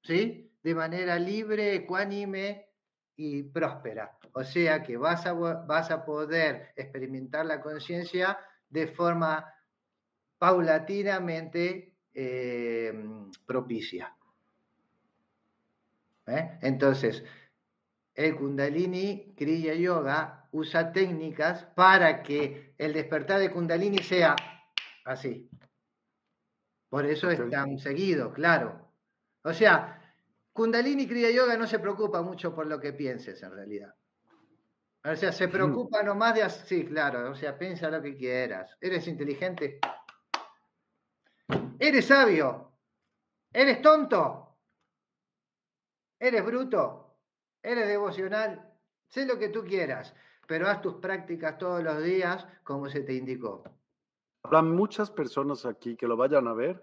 [0.07, 0.53] ¿sí?
[0.63, 2.67] De manera libre, ecuánime
[3.17, 4.19] y próspera.
[4.33, 8.39] O sea que vas a, vas a poder experimentar la conciencia
[8.69, 9.53] de forma
[10.39, 12.93] paulatinamente eh,
[13.47, 14.15] propicia.
[16.27, 16.59] ¿Eh?
[16.63, 17.25] Entonces,
[18.15, 24.35] el Kundalini Kriya Yoga usa técnicas para que el despertar de Kundalini sea
[25.05, 25.49] así.
[26.89, 28.87] Por eso es tan seguido, claro.
[29.43, 29.96] O sea,
[30.57, 33.95] Kundalini Kriya Yoga no se preocupa mucho por lo que pienses en realidad.
[35.05, 36.49] O sea, se preocupa nomás de...
[36.49, 38.75] Sí, claro, o sea, piensa lo que quieras.
[38.81, 39.79] ¿Eres inteligente?
[41.79, 42.73] ¿Eres sabio?
[43.53, 44.57] ¿Eres tonto?
[46.19, 47.19] ¿Eres bruto?
[47.63, 48.73] ¿Eres devocional?
[49.09, 50.15] Sé lo que tú quieras,
[50.49, 53.63] pero haz tus prácticas todos los días como se te indicó.
[54.43, 56.83] Habrá muchas personas aquí que lo vayan a ver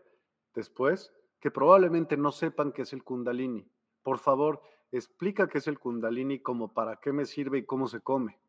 [0.53, 1.11] después
[1.43, 3.69] que probablemente no sepan qué es el kundalini.
[4.01, 4.61] Por favor,
[4.93, 8.39] explica qué es el kundalini, como para qué me sirve y cómo se come.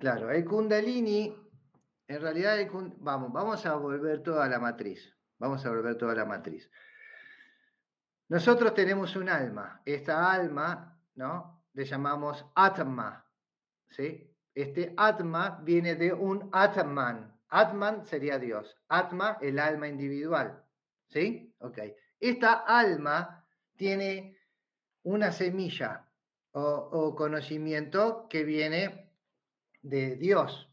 [0.00, 1.32] Claro, el kundalini,
[2.08, 2.58] en realidad,
[2.98, 5.16] vamos, vamos a volver toda la matriz.
[5.38, 6.68] Vamos a volver toda la matriz.
[8.28, 9.80] Nosotros tenemos un alma.
[9.84, 11.62] Esta alma, ¿no?
[11.74, 13.24] Le llamamos Atma.
[13.90, 14.34] ¿sí?
[14.52, 17.40] Este Atma viene de un Atman.
[17.50, 18.76] Atman sería Dios.
[18.88, 20.60] Atma, el alma individual.
[21.06, 21.53] ¿Sí?
[21.64, 21.78] Ok.
[22.20, 23.42] Esta alma
[23.74, 24.36] tiene
[25.04, 26.06] una semilla
[26.52, 29.10] o, conocimiento que viene
[29.82, 30.70] de Dios,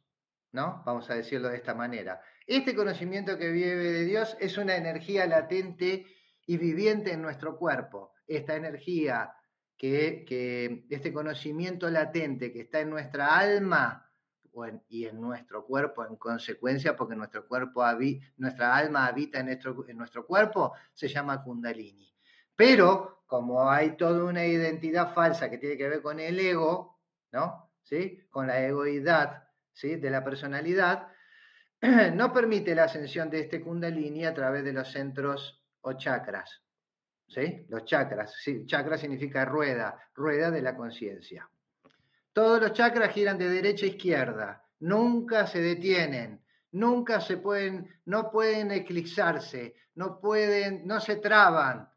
[0.51, 0.83] ¿no?
[0.85, 2.21] Vamos a decirlo de esta manera.
[2.45, 6.05] Este conocimiento que vive de Dios es una energía latente
[6.45, 8.13] y viviente en nuestro cuerpo.
[8.27, 9.33] Esta energía,
[9.77, 14.10] que, que este conocimiento latente que está en nuestra alma
[14.89, 17.83] y en nuestro cuerpo en consecuencia, porque nuestro cuerpo
[18.37, 22.13] nuestra alma habita en nuestro, en nuestro cuerpo, se llama kundalini.
[22.55, 26.99] Pero como hay toda una identidad falsa que tiene que ver con el ego,
[27.31, 27.71] ¿no?
[27.81, 28.19] ¿Sí?
[28.29, 29.95] Con la egoidad, ¿sí?
[29.95, 31.07] De la personalidad,
[32.13, 36.61] no permite la ascensión de este kundalini a través de los centros o chakras.
[37.27, 37.65] ¿Sí?
[37.69, 38.35] Los chakras.
[38.65, 41.49] Chakra significa rueda, rueda de la conciencia.
[42.33, 48.31] Todos los chakras giran de derecha a izquierda, nunca se detienen, nunca se pueden, no
[48.31, 51.89] pueden eclipsarse, no pueden, no se traban,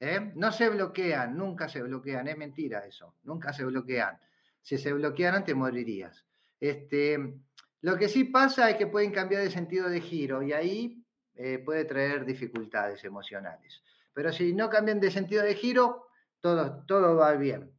[0.00, 0.32] ¿eh?
[0.34, 4.18] no se bloquean, nunca se bloquean, es mentira eso, nunca se bloquean.
[4.60, 6.26] Si se bloquearan te morirías.
[6.60, 7.40] Este,
[7.80, 11.58] lo que sí pasa es que pueden cambiar de sentido de giro y ahí eh,
[11.58, 13.82] puede traer dificultades emocionales.
[14.12, 16.08] Pero si no cambian de sentido de giro,
[16.40, 17.77] todo, todo va bien.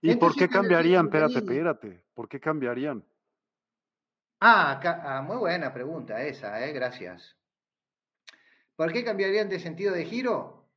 [0.00, 1.06] ¿Y por qué cambiarían?
[1.06, 2.04] Espérate, espérate.
[2.14, 3.04] ¿Por qué cambiarían?
[4.40, 7.36] Ah, ah, muy buena pregunta esa, eh, gracias.
[8.76, 10.70] ¿Por qué cambiarían de sentido de giro?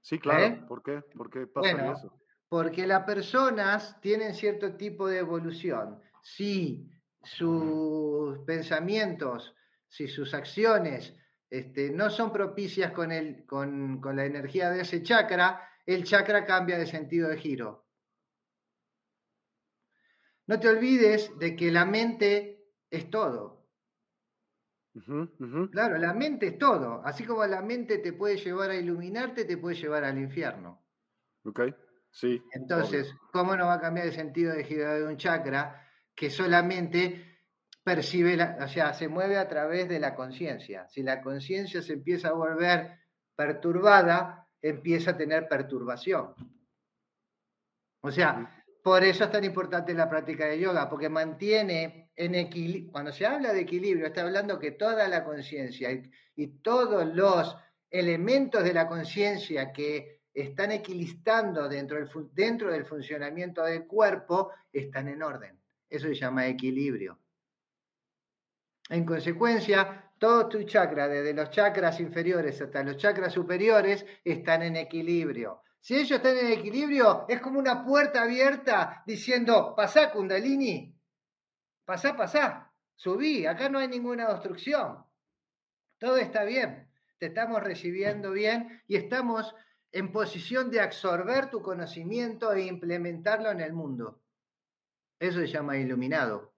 [0.00, 0.44] Sí, claro.
[0.44, 0.64] ¿Eh?
[0.66, 1.02] ¿Por qué?
[1.14, 2.18] ¿Por qué pasaría eso?
[2.48, 6.90] Porque las personas tienen cierto tipo de evolución si
[7.22, 9.54] sus pensamientos,
[9.86, 11.14] si sus acciones
[11.50, 16.44] este, no son propicias con, el, con, con la energía de ese chakra, el chakra
[16.44, 17.86] cambia de sentido de giro.
[20.46, 23.66] No te olvides de que la mente es todo.
[25.72, 27.02] Claro, la mente es todo.
[27.04, 30.84] Así como la mente te puede llevar a iluminarte, te puede llevar al infierno.
[31.44, 31.60] Ok,
[32.10, 32.42] sí.
[32.52, 37.28] Entonces, ¿cómo no va a cambiar el sentido de giro de un chakra que solamente
[37.82, 40.86] percibe, la, o sea, se mueve a través de la conciencia.
[40.88, 42.98] Si la conciencia se empieza a volver
[43.34, 46.34] perturbada, empieza a tener perturbación.
[48.00, 52.92] O sea, por eso es tan importante la práctica de yoga, porque mantiene en equilibrio,
[52.92, 57.56] cuando se habla de equilibrio, está hablando que toda la conciencia y, y, todos los
[57.90, 65.08] elementos de la conciencia que están equilistando dentro del, dentro del funcionamiento del cuerpo están
[65.08, 65.58] en orden.
[65.88, 67.18] Eso se llama equilibrio.
[68.88, 74.76] En consecuencia, todos tus chakras, desde los chakras inferiores hasta los chakras superiores, están en
[74.76, 75.62] equilibrio.
[75.80, 80.94] Si ellos están en equilibrio, es como una puerta abierta diciendo, pasá Kundalini,
[81.84, 85.04] pasá, pasá, subí, acá no hay ninguna obstrucción.
[85.98, 89.54] Todo está bien, te estamos recibiendo bien y estamos
[89.92, 94.20] en posición de absorber tu conocimiento e implementarlo en el mundo.
[95.18, 96.54] Eso se llama iluminado.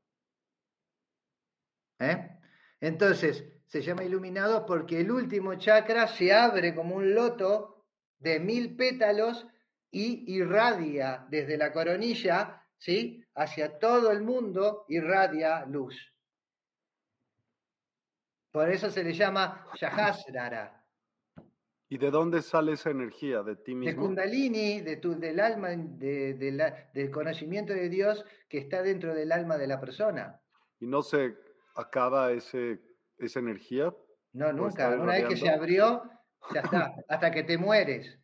[1.98, 2.39] ¿Eh?
[2.81, 7.87] Entonces, se llama iluminado porque el último chakra se abre como un loto
[8.18, 9.47] de mil pétalos
[9.91, 13.24] y irradia desde la coronilla, ¿sí?
[13.35, 15.97] Hacia todo el mundo, irradia luz.
[18.51, 20.85] Por eso se le llama Shahasrara.
[21.89, 23.43] ¿Y de dónde sale esa energía?
[23.43, 23.91] ¿De ti mismo?
[23.91, 26.35] De Kundalini, de tu, del alma, de,
[26.93, 30.41] del conocimiento de Dios que está dentro del alma de la persona.
[30.78, 31.37] ¿Y no se
[31.81, 32.81] acaba ese,
[33.18, 33.95] esa energía?
[34.33, 34.89] No, nunca.
[34.91, 36.03] Una vez que se abrió,
[36.55, 38.18] ya está, hasta que te mueres.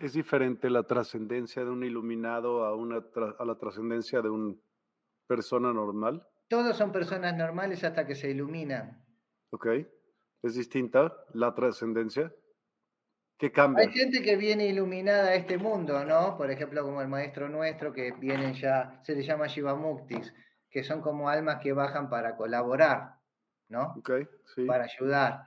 [0.00, 3.04] ¿Es diferente la trascendencia de un iluminado a, una
[3.38, 4.54] a la trascendencia de una
[5.26, 6.26] persona normal?
[6.48, 9.04] Todos son personas normales hasta que se iluminan.
[9.50, 9.66] Ok.
[10.42, 12.32] ¿Es distinta la trascendencia?
[13.38, 13.84] ¿Qué cambia?
[13.84, 16.36] Hay gente que viene iluminada a este mundo, ¿no?
[16.36, 20.32] Por ejemplo, como el maestro nuestro, que vienen ya, se le llama Shivamuktis,
[20.70, 23.16] que son como almas que bajan para colaborar,
[23.68, 23.94] ¿no?
[24.54, 24.64] Sí.
[24.64, 25.46] Para ayudar.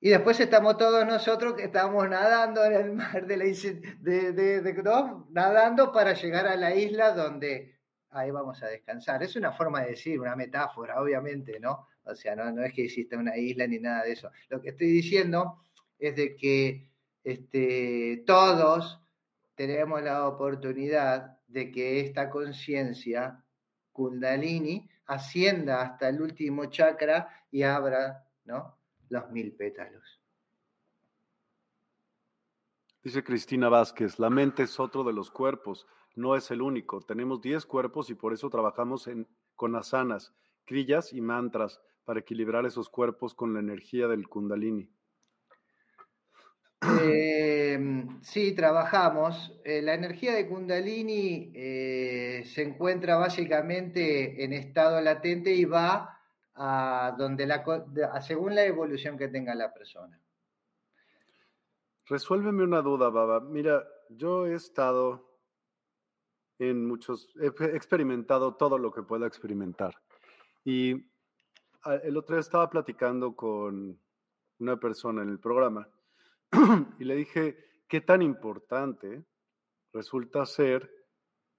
[0.00, 4.60] Y después estamos todos nosotros que estamos nadando en el mar de la de, de,
[4.62, 5.26] de ¿no?
[5.30, 7.78] nadando para llegar a la isla donde
[8.10, 9.22] ahí vamos a descansar.
[9.22, 11.86] Es una forma de decir, una metáfora, obviamente, ¿no?
[12.04, 14.30] O sea, no, es que exista una isla ni nada de eso.
[14.48, 15.62] Lo que estoy diciendo
[15.98, 16.88] es de que
[17.22, 19.00] este, todos
[19.54, 23.44] tenemos la oportunidad de que esta conciencia
[23.92, 28.78] kundalini ascienda hasta el último chakra y abra ¿no?
[29.08, 30.20] los mil pétalos.
[33.02, 37.00] Dice Cristina Vázquez, la mente es otro de los cuerpos, no es el único.
[37.00, 39.26] Tenemos diez cuerpos y por eso trabajamos en,
[39.56, 40.34] con asanas,
[40.66, 44.90] crillas y mantras para equilibrar esos cuerpos con la energía del kundalini.
[46.82, 49.52] Em, sí, trabajamos.
[49.64, 56.18] Eh, la energía de Kundalini eh, se encuentra básicamente en estado latente y va
[56.54, 57.62] a donde la,
[58.22, 60.18] según la evolución que tenga la persona.
[62.06, 63.40] Resuélveme una duda, Baba.
[63.40, 65.38] Mira, yo he estado
[66.58, 69.94] en muchos, he experimentado todo lo que pueda experimentar.
[70.64, 70.92] Y
[72.02, 73.98] el otro día estaba platicando con
[74.58, 75.88] una persona en el programa
[76.98, 77.56] y le dije,
[77.88, 79.24] ¿qué tan importante
[79.92, 80.90] resulta ser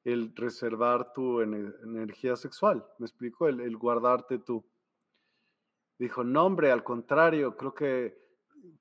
[0.04, 2.86] el reservar tu energía sexual?
[3.00, 4.66] Me explicó, el, el guardarte tú.
[5.98, 8.22] Dijo, no, hombre, al contrario, creo que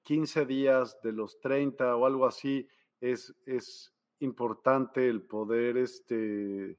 [0.02, 2.66] 15 días de los 30 o algo así
[3.00, 6.78] es, es importante el poder, este,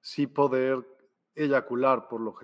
[0.00, 0.86] sí poder
[1.34, 2.34] eyacular por lo,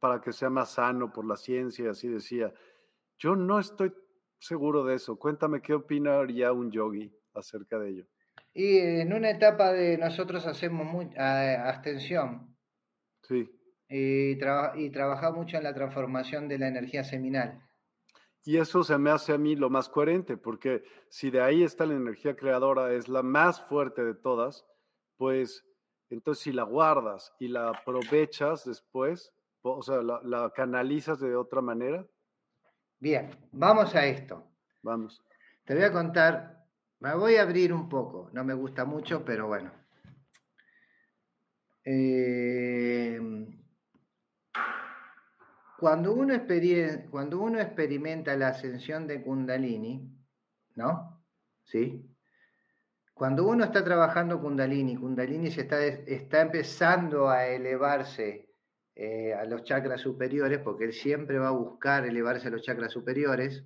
[0.00, 2.52] para que sea más sano por la ciencia, así decía.
[3.22, 3.92] Yo no estoy
[4.40, 5.16] seguro de eso.
[5.16, 8.06] Cuéntame qué opinaría un yogi acerca de ello.
[8.52, 12.56] Y en una etapa de nosotros hacemos mucha abstención.
[13.22, 13.48] Sí.
[13.88, 17.62] Y, y trabajamos mucho en la transformación de la energía seminal.
[18.44, 21.86] Y eso se me hace a mí lo más coherente, porque si de ahí está
[21.86, 24.66] la energía creadora, es la más fuerte de todas,
[25.16, 25.64] pues
[26.10, 32.04] entonces si la guardas y la aprovechas después, o sea, la, canalizas de otra manera.
[33.02, 34.46] Bien, vamos a esto.
[34.80, 35.20] Vamos.
[35.64, 36.64] Te voy a contar,
[37.00, 39.72] me voy a abrir un poco, no me gusta mucho, pero bueno.
[41.84, 43.18] Eh,
[45.80, 46.34] cuando uno,
[47.10, 50.08] cuando uno experimenta la ascensión de Kundalini,
[50.76, 51.24] ¿no?
[51.64, 52.08] ¿Sí?
[53.14, 58.51] Cuando uno está trabajando Kundalini, Kundalini se está, está empezando a elevarse
[58.94, 62.92] eh, a los chakras superiores, porque él siempre va a buscar elevarse a los chakras
[62.92, 63.64] superiores,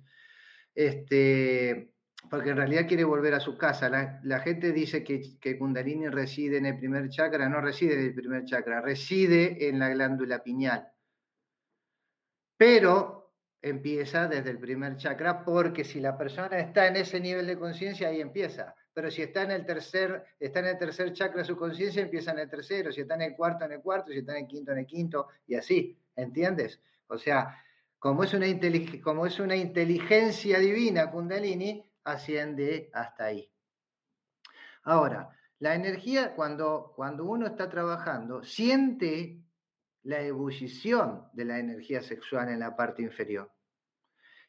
[0.75, 1.91] este,
[2.29, 3.89] porque en realidad quiere volver a su casa.
[4.23, 8.15] La, gente dice que, que, Kundalini reside en el primer chakra, no reside en el
[8.15, 10.91] primer chakra, reside en la glándula pineal
[12.57, 17.57] pero empieza desde el primer chakra porque si la persona está en ese nivel de
[17.57, 18.75] conciencia, ahí empieza.
[18.97, 22.39] Pero si está en el tercer, está en el tercer chakra su conciencia, empieza en
[22.39, 22.91] el tercero.
[22.91, 24.11] Si está en el cuarto, en el cuarto.
[24.11, 25.27] Si está en el quinto, en el quinto.
[25.45, 26.81] Y así, ¿entiendes?
[27.05, 27.63] O sea,
[27.99, 28.47] como es una,
[29.03, 33.47] como es una inteligencia divina, Kundalini, asciende hasta ahí.
[34.81, 35.29] Ahora,
[35.59, 39.43] la energía, cuando, cuando uno está trabajando, siente
[40.01, 43.51] la ebullición de la energía sexual en la parte inferior.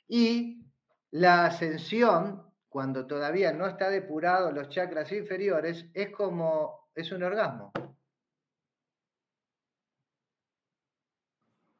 [0.06, 0.64] Y
[1.10, 7.72] la ascensión, cuando todavía no está depurado los chakras inferiores, es como, es un orgasmo.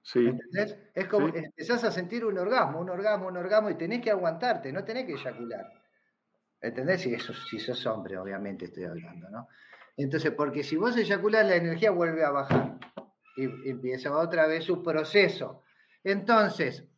[0.03, 0.27] Sí.
[0.27, 0.79] ¿Entendés?
[0.95, 4.73] Es como, empezás a sentir un orgasmo, un orgasmo, un orgasmo, y tenés que aguantarte,
[4.73, 5.67] no tenés que eyacular.
[6.61, 7.03] ¿Entendés?
[7.03, 9.49] Si, eso, si sos hombre, obviamente estoy hablando, ¿no?
[9.99, 12.79] Entonces, porque si vos eyaculás, la energía vuelve a bajar
[13.37, 15.63] y empieza otra vez su proceso.
[16.03, 16.89] Entonces,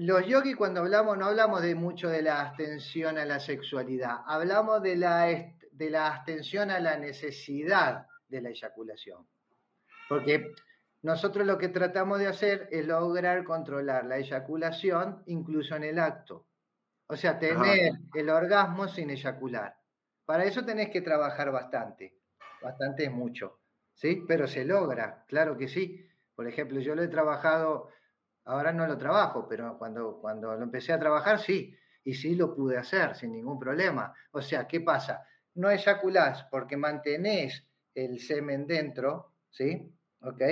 [0.00, 4.82] los yogis cuando hablamos no hablamos de mucho de la abstención a la sexualidad, hablamos
[4.82, 5.26] de la,
[5.70, 9.26] de la abstención a la necesidad de la eyaculación.
[10.08, 10.54] Porque
[11.02, 16.46] nosotros lo que tratamos de hacer es lograr controlar la eyaculación incluso en el acto.
[17.06, 19.76] O sea, tener el orgasmo sin eyacular.
[20.26, 22.18] Para eso tenés que trabajar bastante,
[22.60, 23.60] bastante mucho.
[23.94, 24.24] ¿sí?
[24.26, 26.04] Pero se logra, claro que sí.
[26.34, 27.88] Por ejemplo, yo lo he trabajado,
[28.48, 32.54] ahora no lo trabajo, pero cuando, cuando lo empecé a trabajar, sí, y sí lo
[32.54, 34.14] pude hacer sin ningún problema.
[34.32, 35.26] O sea, ¿qué pasa?
[35.54, 39.92] No eyaculás porque mantenés el semen dentro, ¿sí?
[40.20, 40.42] ¿Ok?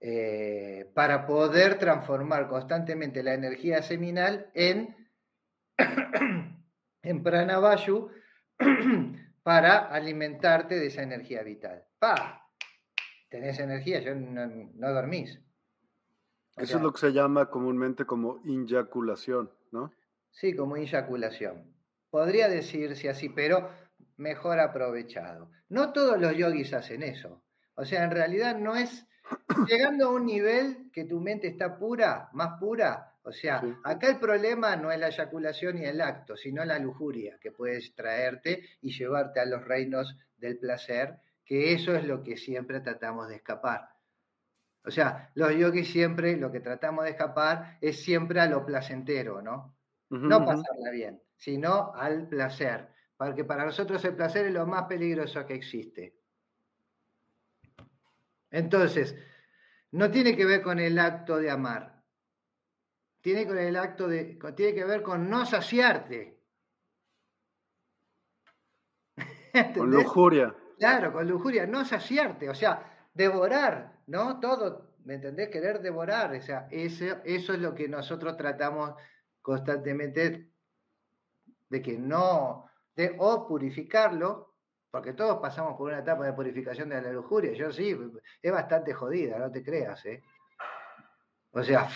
[0.00, 4.96] Eh, para poder transformar constantemente la energía seminal en,
[7.02, 8.10] en pranavayu
[9.42, 11.84] para alimentarte de esa energía vital.
[11.98, 12.44] ¡Pa!
[13.28, 15.40] tenés energía, yo no, dormís.
[16.58, 19.92] Eso es lo que se llama comúnmente como inyaculación, ¿no?
[20.30, 21.74] Sí, como inyaculación.
[22.10, 23.70] Podría decirse así, pero
[24.16, 25.50] mejor aprovechado.
[25.68, 27.42] No todos los yogis hacen eso.
[27.74, 29.06] O sea, en realidad no es
[29.68, 33.14] llegando a un nivel que tu mente está pura, más pura.
[33.22, 37.38] O sea, acá el problema no es la eyaculación y el acto, sino la lujuria
[37.40, 42.36] que puedes traerte y llevarte a los reinos del placer que eso es lo que
[42.36, 43.88] siempre tratamos de escapar.
[44.88, 49.42] O sea, los yogis siempre lo que tratamos de escapar es siempre a lo placentero,
[49.42, 49.76] ¿no?
[50.08, 55.44] no pasarla bien, sino al placer, porque para nosotros el placer es lo más peligroso
[55.44, 56.16] que existe.
[58.50, 59.14] Entonces,
[59.90, 62.02] no tiene que ver con el acto de amar.
[63.20, 66.40] tiene con el acto de, tiene que ver con no saciarte.
[69.74, 70.54] Con lujuria.
[70.78, 74.40] Claro, con lujuria, no saciarte, o sea, devorar, ¿no?
[74.40, 75.50] Todo, ¿me entendés?
[75.50, 78.94] Querer devorar, o sea, eso, es lo que nosotros tratamos
[79.40, 80.50] constantemente
[81.68, 84.54] de que no, de o purificarlo,
[84.90, 87.96] porque todos pasamos por una etapa de purificación de la lujuria, yo sí,
[88.42, 90.22] es bastante jodida, no te creas, ¿eh?
[91.52, 91.88] O sea,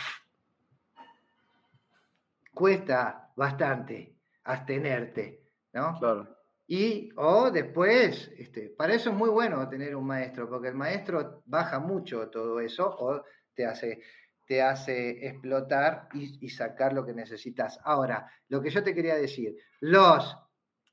[2.52, 5.42] cuesta bastante abstenerte,
[5.72, 5.98] ¿no?
[5.98, 6.41] Claro.
[6.74, 11.42] Y, o después, este, para eso es muy bueno tener un maestro, porque el maestro
[11.44, 14.00] baja mucho todo eso o te hace,
[14.46, 17.78] te hace explotar y, sacar lo que necesitas.
[17.84, 20.34] Ahora, lo que yo te quería decir, los,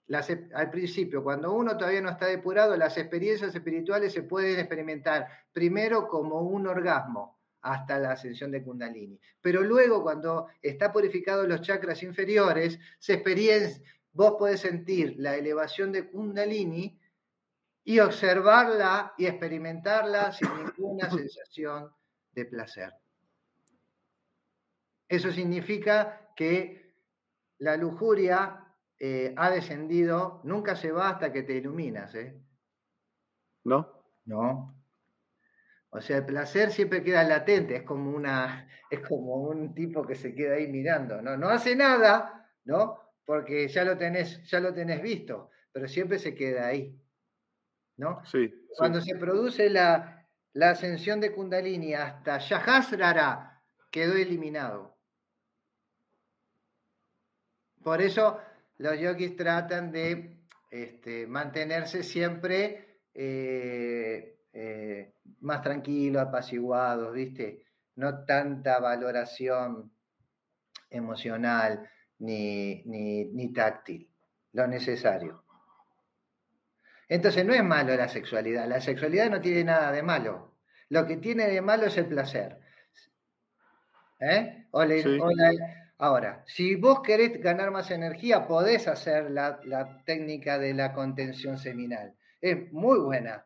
[0.07, 5.29] las, al principio, cuando uno todavía no está depurado, las experiencias espirituales se pueden experimentar
[5.53, 9.17] primero como un orgasmo hasta la ascensión de Kundalini.
[9.39, 13.81] Pero luego, cuando está purificado los chakras inferiores, se experiencia
[14.13, 16.99] vos podés sentir la elevación de Kundalini
[17.83, 21.91] y observarla y experimentarla sin ninguna sensación
[22.31, 22.93] de placer.
[25.07, 26.93] Eso significa que
[27.57, 28.65] la lujuria
[28.99, 32.13] eh, ha descendido, nunca se va hasta que te iluminas.
[32.15, 32.39] ¿eh?
[33.63, 34.03] ¿No?
[34.25, 34.75] No.
[35.91, 40.15] O sea, el placer siempre queda latente, es como, una, es como un tipo que
[40.15, 41.37] se queda ahí mirando, ¿no?
[41.37, 43.08] No hace nada, ¿no?
[43.29, 46.99] Porque ya lo tenés, ya lo tenés visto, pero siempre se queda ahí.
[47.95, 48.25] ¿No?
[48.25, 48.51] Sí.
[48.75, 50.25] Cuando se produce la,
[50.59, 53.61] ascensión de Kundalini hasta Yahasrara,
[53.91, 54.97] quedó eliminado.
[57.83, 58.41] Por eso
[58.79, 60.39] los yogis tratan de
[60.71, 67.63] este, mantenerse siempre eh, eh, más tranquilos, apaciguados, ¿viste?
[67.93, 69.91] No tanta valoración
[70.89, 71.87] emocional,
[72.19, 74.09] ni, ni, táctil,
[74.53, 75.43] lo necesario.
[77.07, 80.55] Entonces no es malo la sexualidad, la sexualidad no tiene nada de malo.
[80.89, 82.59] Lo que tiene de malo es el placer.
[84.19, 84.67] ¿Eh?
[85.97, 91.57] ahora, si vos querés ganar más energía, podés hacer la, la técnica de la contención
[91.57, 92.15] seminal.
[92.41, 93.45] Es muy buena.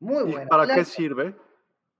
[0.00, 0.48] Muy buena.
[0.48, 1.36] ¿Para qué sirve?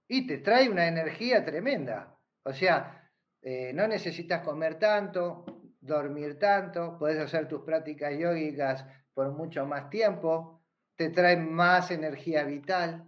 [0.07, 2.17] Y te trae una energía tremenda.
[2.43, 3.00] O sea,
[3.41, 5.45] eh, no necesitas comer tanto,
[5.79, 10.61] dormir tanto, puedes hacer tus prácticas yógicas por mucho más tiempo,
[10.95, 13.03] te trae más energía vital.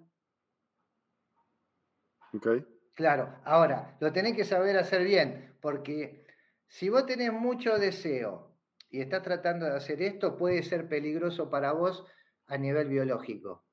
[2.34, 2.66] Okay.
[2.96, 6.26] Claro, ahora, lo tenés que saber hacer bien, porque
[6.68, 8.58] si vos tenés mucho deseo
[8.90, 12.06] y estás tratando de hacer esto, puede ser peligroso para vos
[12.48, 13.64] a nivel biológico.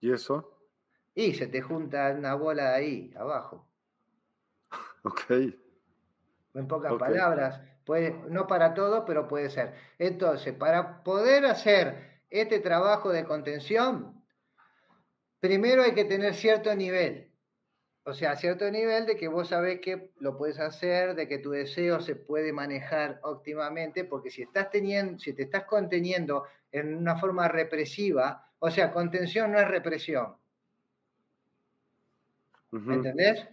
[0.00, 0.60] ¿Y eso?
[1.14, 3.70] Y se te junta una bola ahí, abajo.
[5.04, 5.30] Ok
[6.58, 7.60] en pocas palabras.
[7.84, 9.74] Puede, no para todo, pero puede ser.
[9.98, 14.24] Entonces, para poder hacer este trabajo de contención,
[15.40, 17.30] primero hay que tener cierto nivel.
[18.04, 21.50] O sea, cierto nivel de que vos sabés que lo puedes hacer, de que tu
[21.50, 27.16] deseo se puede manejar óptimamente, porque si estás teniendo, si te estás conteniendo en una
[27.16, 30.36] forma represiva, o sea, contención no es represión.
[32.72, 33.46] ¿Entendés?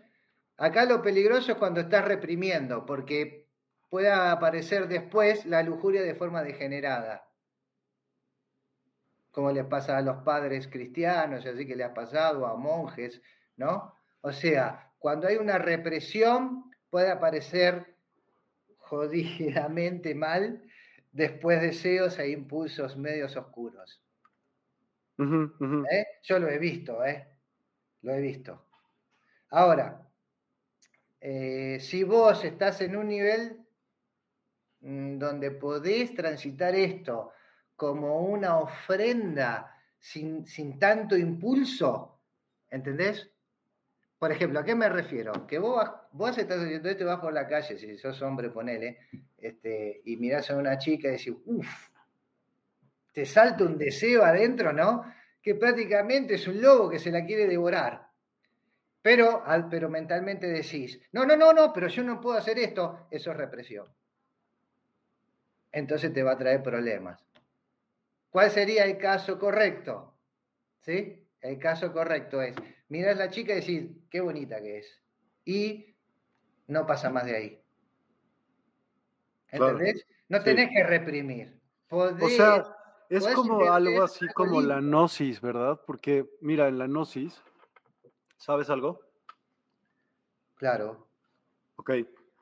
[0.57, 3.47] Acá lo peligroso es cuando estás reprimiendo, porque
[3.89, 7.27] pueda aparecer después la lujuria de forma degenerada.
[9.31, 13.21] Como les pasa a los padres cristianos, así que le ha pasado a monjes,
[13.55, 13.95] ¿no?
[14.21, 17.95] O sea, cuando hay una represión, puede aparecer
[18.77, 20.63] jodidamente mal
[21.11, 24.01] después deseos e impulsos medios oscuros.
[25.17, 26.05] ¿Eh?
[26.23, 27.27] Yo lo he visto, ¿eh?
[28.01, 28.67] Lo he visto.
[29.49, 30.02] Ahora,
[31.25, 33.57] eh, si vos estás en un nivel
[34.81, 37.31] mm, donde podés transitar esto
[37.77, 40.43] como una ofrenda sin,
[40.77, 42.19] tanto impulso,
[42.69, 43.31] ¿entendés?
[44.19, 45.47] Por ejemplo, ¿a qué me refiero?
[45.47, 48.97] Que vos, vos estás haciendo esto y vas por la calle, si sos hombre, ponele,
[49.37, 51.89] este, y mirás a una chica y decís, uff,
[53.13, 55.05] te salta un deseo adentro, ¿no?
[55.41, 58.02] Que prácticamente es un lobo que se la quiere devorar.
[59.03, 63.31] Pero, pero mentalmente decís, no, no, no, no, pero yo no puedo hacer esto, eso
[63.31, 63.85] es represión.
[65.73, 67.21] Entonces te va a traer problemas.
[68.29, 70.17] ¿Cuál sería el caso correcto?
[70.79, 71.27] ¿Sí?
[71.41, 72.55] El caso correcto es,
[72.87, 75.03] miras a la chica y decís, qué bonita que es.
[75.43, 75.97] Y
[76.67, 77.61] no pasa más de ahí.
[79.49, 80.07] ¿Entendés?
[80.29, 81.59] No tenés que reprimir.
[81.89, 82.63] o sea,
[83.09, 85.81] es como algo así como la gnosis, ¿verdad?
[85.85, 87.43] Porque, mira, en la gnosis
[88.43, 88.99] ¿Sabes algo?
[90.55, 91.07] Claro.
[91.77, 91.91] Ok,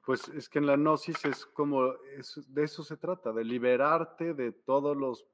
[0.03, 4.51] pues es que en la gnosis es como, de eso se trata, de liberarte de
[4.51, 5.27] todos los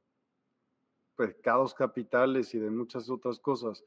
[1.15, 3.81] pecados capitales y de muchas otras cosas.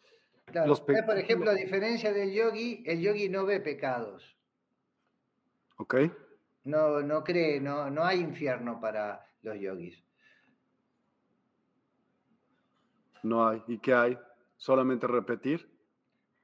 [0.47, 0.74] Claro,
[1.05, 4.35] por ejemplo, a diferencia del yogi, el yogi no ve pecados.
[5.76, 5.97] Ok.
[6.64, 10.03] No, no cree, no, no hay infierno para los yogis.
[13.22, 13.62] No hay.
[13.66, 14.18] ¿Y qué hay?
[14.57, 15.70] ¿Solamente repetir?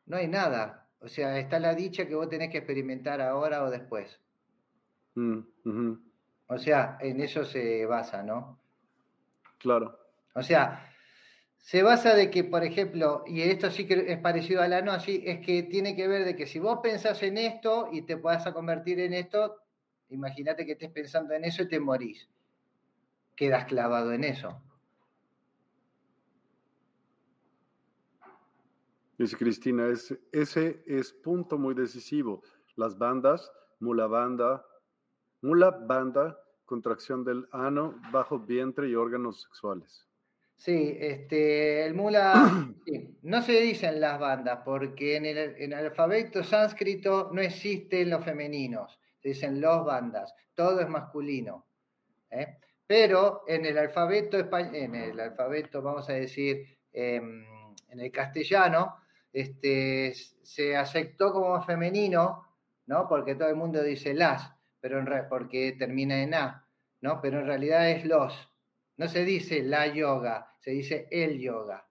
[0.07, 0.89] No hay nada.
[1.01, 4.19] O sea, está la dicha que vos tenés que experimentar ahora o después.
[5.15, 5.41] Mm,
[6.49, 8.61] o sea, en eso se basa, ¿no?
[9.59, 9.99] Claro.
[10.35, 10.93] O sea,
[11.59, 15.21] se basa de que, por ejemplo, y esto sí que es parecido a la gnosis,
[15.25, 18.47] es que tiene que ver de que si vos pensás en esto y te puedas
[18.47, 19.57] a convertir en esto,
[20.11, 22.29] imagínate que estés pensando en eso y te morís.
[23.35, 24.63] Quedas clavado en eso.
[29.19, 29.89] Dice Cristina,
[30.33, 32.43] ese es punto muy decisivo.
[32.75, 33.51] Las bandas,
[33.81, 34.64] mula banda,
[35.41, 40.07] mula banda, contracción del ano, bajo vientre y órganos sexuales.
[40.57, 42.67] Sí, este, el mula,
[43.23, 49.31] no se dicen las bandas porque en el, alfabeto sánscrito no existen los femeninos, se
[49.31, 51.67] dicen los bandas, todo es masculino.
[52.31, 52.59] ¿eh?
[52.87, 57.45] Pero en el alfabeto en el alfabeto, vamos a decir, em,
[57.89, 58.97] en el castellano,
[59.33, 62.47] este, se aceptó como femenino,
[62.87, 63.09] ¿no?
[63.09, 66.66] Porque todo el mundo dice las, pero en porque termina en a,
[67.01, 67.20] ¿no?
[67.20, 68.51] Pero en realidad es los.
[68.97, 71.87] No se dice la yoga, se dice el yoga.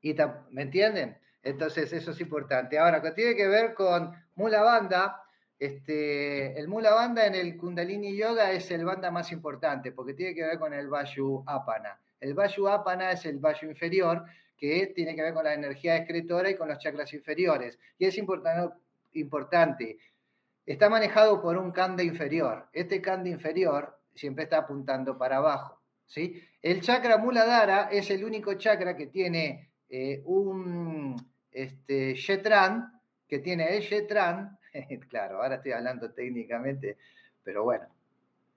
[0.00, 0.14] Y
[0.50, 1.18] ¿Me entienden?
[1.42, 2.78] Entonces eso es importante.
[2.78, 5.22] Ahora, que tiene que ver con Mula Banda,
[5.58, 10.34] este, el Mula Banda en el Kundalini Yoga es el banda más importante porque tiene
[10.34, 12.00] que ver con el Vayu Apana.
[12.20, 14.24] El Vayu Apana es el Vayu inferior
[14.58, 17.78] que tiene que ver con la energía excretora y con los chakras inferiores.
[17.98, 19.98] Y es importante.
[20.66, 22.68] Está manejado por un kanda inferior.
[22.72, 25.80] Este kanda inferior siempre está apuntando para abajo.
[26.06, 26.42] ¿sí?
[26.60, 31.16] El chakra Muladhara es el único chakra que tiene eh, un
[31.52, 34.58] este, Shetran, que tiene el Shetran,
[35.08, 36.98] claro, ahora estoy hablando técnicamente,
[37.42, 37.86] pero bueno,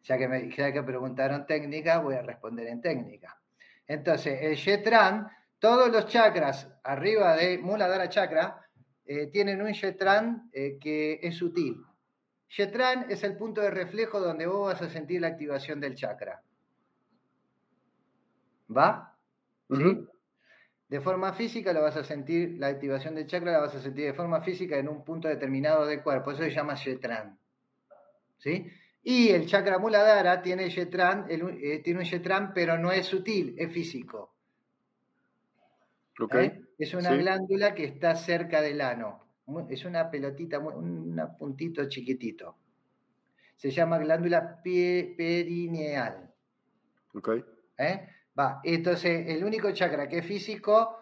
[0.04, 3.40] ya que, me, ya que preguntaron técnica, voy a responder en técnica.
[3.88, 5.28] Entonces, el Shetran,
[5.62, 8.68] todos los chakras arriba de Muladhara Chakra
[9.06, 11.78] eh, tienen un Shetran eh, que es sutil.
[12.50, 16.42] Shetran es el punto de reflejo donde vos vas a sentir la activación del chakra.
[18.76, 19.16] ¿Va?
[19.70, 20.08] ¿Sí?
[20.90, 24.06] De forma física lo vas a sentir, la activación del chakra la vas a sentir
[24.06, 26.32] de forma física en un punto determinado del cuerpo.
[26.32, 27.38] Eso se llama Shetran.
[28.40, 28.68] ¿Sí?
[29.04, 33.72] Y el chakra Muladhara tiene, Shetran, eh, tiene un Shetran, pero no es sutil, es
[33.72, 34.41] físico.
[36.22, 36.48] Okay.
[36.48, 36.62] ¿Eh?
[36.78, 39.28] Es una glándula que está cerca del ano.
[39.70, 42.58] Es una pelotita, un puntito chiquitito.
[43.56, 46.34] Se llama glándula perineal.
[47.14, 47.44] Okay.
[47.78, 48.08] ¿Eh?
[48.38, 50.98] Va, entonces el único chakra que es físico,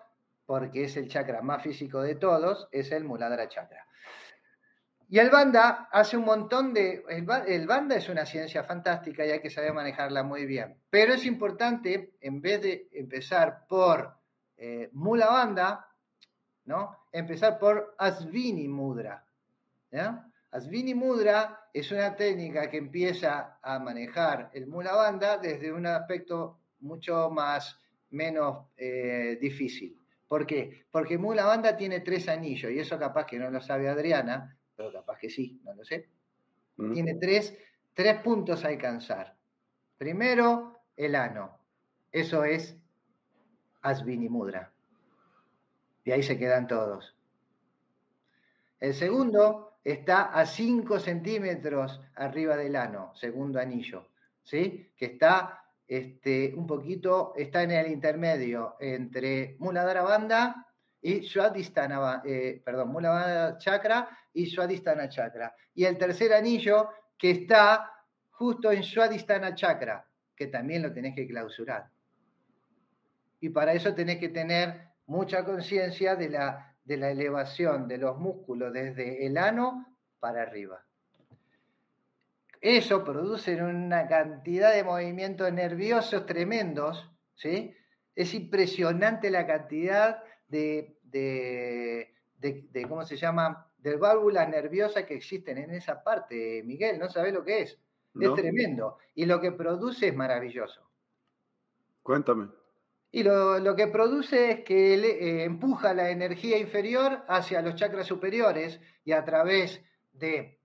[0.46, 3.86] porque es el chakra más físico de todos, es el Muladhara chakra.
[5.12, 7.04] Y el Banda hace un montón de...
[7.10, 10.78] El, Banda es una ciencia fantástica y hay que saber manejarla muy bien.
[10.92, 14.19] Pero es importante, en vez de empezar por
[14.60, 15.88] eh, Mula Banda,
[16.66, 17.06] ¿no?
[17.12, 19.26] empezar por Asvini Mudra.
[20.52, 26.60] Asvini Mudra es una técnica que empieza a manejar el Mula Banda desde un aspecto
[26.82, 27.80] mucho más,
[28.12, 29.98] menos eh, difícil.
[30.28, 30.86] ¿Por qué?
[30.92, 34.92] Porque Mula Banda tiene tres anillos, y eso capaz que no lo sabe Adriana, pero
[34.92, 36.08] capaz que sí, no lo sé.
[36.78, 36.94] Mm.
[36.94, 37.58] Tiene tres,
[37.94, 39.36] tres puntos a alcanzar.
[39.98, 41.58] Primero, el ano.
[42.12, 42.76] Eso es
[43.82, 44.72] Asvini Mudra.
[46.04, 47.16] Y ahí se quedan todos.
[48.80, 54.10] El segundo está a 5 centímetros arriba del ano, segundo anillo,
[54.44, 54.92] ¿sí?
[54.96, 60.68] Que está este, un poquito, está en el intermedio entre Muladhara Banda
[61.02, 65.56] y Swadhisthana, eh, perdón, Muladhara Chakra y Swadhisthana Chakra.
[65.74, 67.92] Y el tercer anillo que está
[68.32, 70.06] justo en Swadhisthana Chakra,
[70.36, 71.90] que también lo tenés que clausurar.
[73.40, 78.18] Y para eso tenés que tener mucha conciencia de la, de la elevación de los
[78.18, 80.86] músculos desde el ano para arriba.
[82.62, 87.74] Eso produce una cantidad de movimientos nerviosos tremendos, ¿sí?
[88.16, 90.98] Es impresionante la cantidad de,
[92.88, 97.46] ¿cómo se llama?, de válvulas nerviosas que existen en esa parte, Miguel, no sabes lo
[97.46, 97.80] que es.
[98.20, 98.98] Es tremendo.
[99.16, 100.82] Y lo que produce es maravilloso.
[102.04, 102.50] Cuéntame.
[103.12, 108.80] Y lo, que produce es que eh, empuja la energía inferior hacia los chakras superiores
[109.04, 109.82] y a través
[110.12, 110.60] de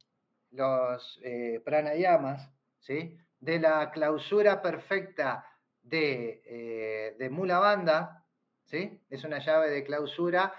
[0.51, 3.17] los eh, pranayamas, ¿sí?
[3.41, 5.47] de la clausura perfecta
[5.83, 8.27] de, eh, de Mula Banda,
[8.65, 9.01] ¿sí?
[9.09, 10.53] es una llave de clausura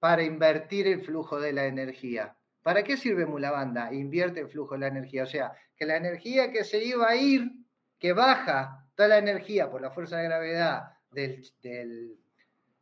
[0.00, 2.36] para invertir el flujo de la energía.
[2.62, 3.92] ¿Para qué sirve Mulabanda?
[3.92, 5.24] Invierte el flujo de la energía.
[5.24, 7.50] O sea, que la energía que se iba a ir,
[7.98, 12.18] que baja toda la energía por la fuerza de gravedad del,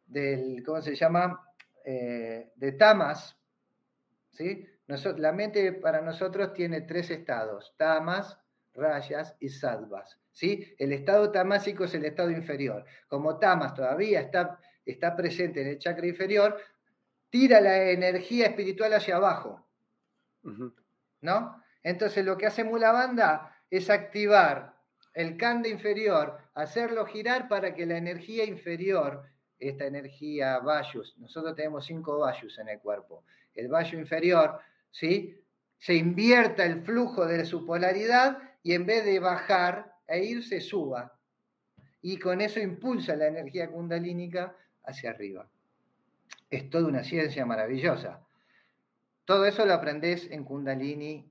[0.06, 1.46] del, ¿cómo se llama?
[1.84, 3.36] Eh, de Tamas,
[4.32, 4.66] ¿sí?
[5.16, 8.38] la mente para nosotros tiene tres estados, Tamas,
[8.74, 10.18] Rayas y Sadvas.
[10.32, 10.74] ¿sí?
[10.78, 12.84] El estado tamásico es el estado inferior.
[13.08, 16.58] Como Tamas todavía está, está presente en el chakra inferior,
[17.28, 19.66] tira la energía espiritual hacia abajo.
[21.20, 21.62] ¿No?
[21.82, 24.74] Entonces lo que hace Mulabanda es activar
[25.14, 29.24] el kanda inferior, hacerlo girar para que la energía inferior,
[29.58, 34.58] esta energía Vayus, nosotros tenemos cinco Vayus en el cuerpo, el Vayu inferior,
[34.90, 35.36] ¿sí?
[35.78, 41.16] se invierta el flujo de su polaridad y en vez de bajar e irse, suba.
[42.02, 45.48] Y con eso impulsa la energía kundalínica hacia arriba
[46.50, 48.26] es toda una ciencia maravillosa.
[49.24, 51.29] Todo eso lo aprendes en Kundalini.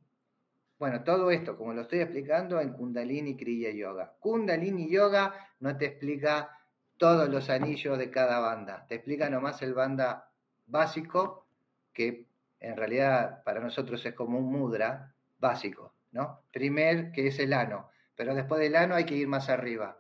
[0.80, 4.14] Bueno, todo esto, como lo estoy explicando, en Kundalini Kriya Yoga.
[4.20, 6.58] Kundalini Yoga no te explica
[6.98, 10.32] todos los anillos de cada banda, te explica nomás el banda
[10.68, 11.46] básico,
[11.94, 12.26] que
[12.60, 16.44] en realidad para nosotros es como un mudra básico, ¿no?
[16.52, 19.98] Primer, que es el ano, pero después del ano hay que ir más arriba.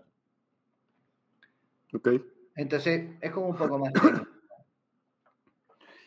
[1.93, 2.09] Ok.
[2.55, 3.93] Entonces, es como un poco más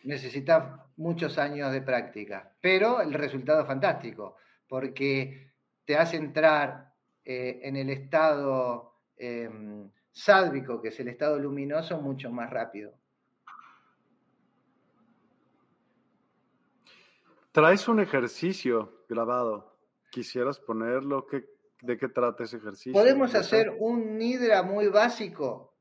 [0.03, 4.37] necesita muchos años de práctica, pero el resultado es fantástico,
[4.73, 5.51] porque
[5.85, 9.47] te hace entrar eh, en el estado eh,
[10.11, 12.91] sádvico, que es el estado luminoso, mucho más rápido.
[17.51, 19.77] Traes un ejercicio grabado.
[20.09, 21.27] ¿Quisieras ponerlo?
[21.79, 22.93] ¿De qué trata ese ejercicio?
[22.93, 25.73] Podemos hacer un nidra muy básico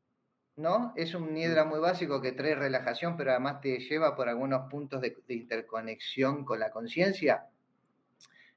[0.56, 0.92] ¿no?
[0.96, 5.00] Es un nidra muy básico que trae relajación, pero además te lleva por algunos puntos
[5.00, 7.46] de, interconexión con la conciencia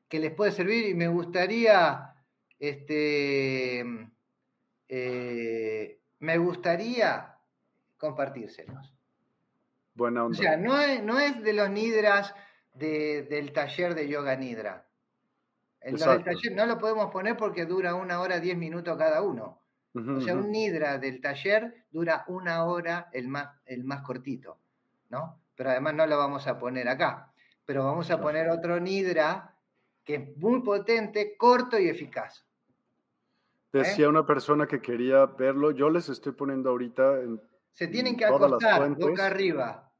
[0.08, 2.14] que les puede servir y me gustaría,
[2.60, 3.84] este,
[4.88, 7.38] eh, me gustaría
[7.98, 8.94] compartírselos.
[9.94, 10.38] Buena onda.
[10.38, 12.34] O sea, no es, no es de los nidras
[12.74, 14.86] del taller de yoga nidra.
[15.80, 19.62] El taller no lo podemos poner porque dura una hora, diez minutos cada uno
[19.96, 24.60] o sea, un nidra del taller dura una hora el más, el más cortito,
[25.10, 25.40] ¿no?
[25.56, 27.32] Pero además no lo vamos a poner acá.
[27.66, 29.55] Pero vamos a poner otro nidra
[30.06, 32.46] que es muy potente, corto y eficaz.
[33.74, 34.10] Decía ¿Eh?
[34.10, 37.42] una persona que quería verlo, yo les estoy poniendo ahorita en
[37.74, 39.92] Se tienen que acostar boca arriba.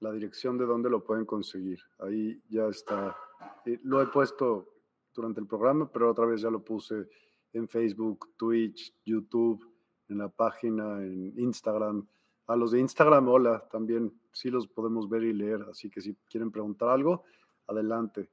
[0.00, 1.78] La dirección de dónde lo pueden conseguir.
[2.00, 3.16] Ahí ya está.
[3.64, 4.74] Eh, lo he puesto
[5.14, 7.08] durante el programa, pero otra vez ya lo puse
[7.52, 9.64] en Facebook, Twitch, YouTube,
[10.08, 12.06] en la página, en Instagram.
[12.46, 16.14] A los de Instagram, hola, también sí los podemos ver y leer, así que si
[16.28, 17.24] quieren preguntar algo,
[17.66, 18.30] adelante.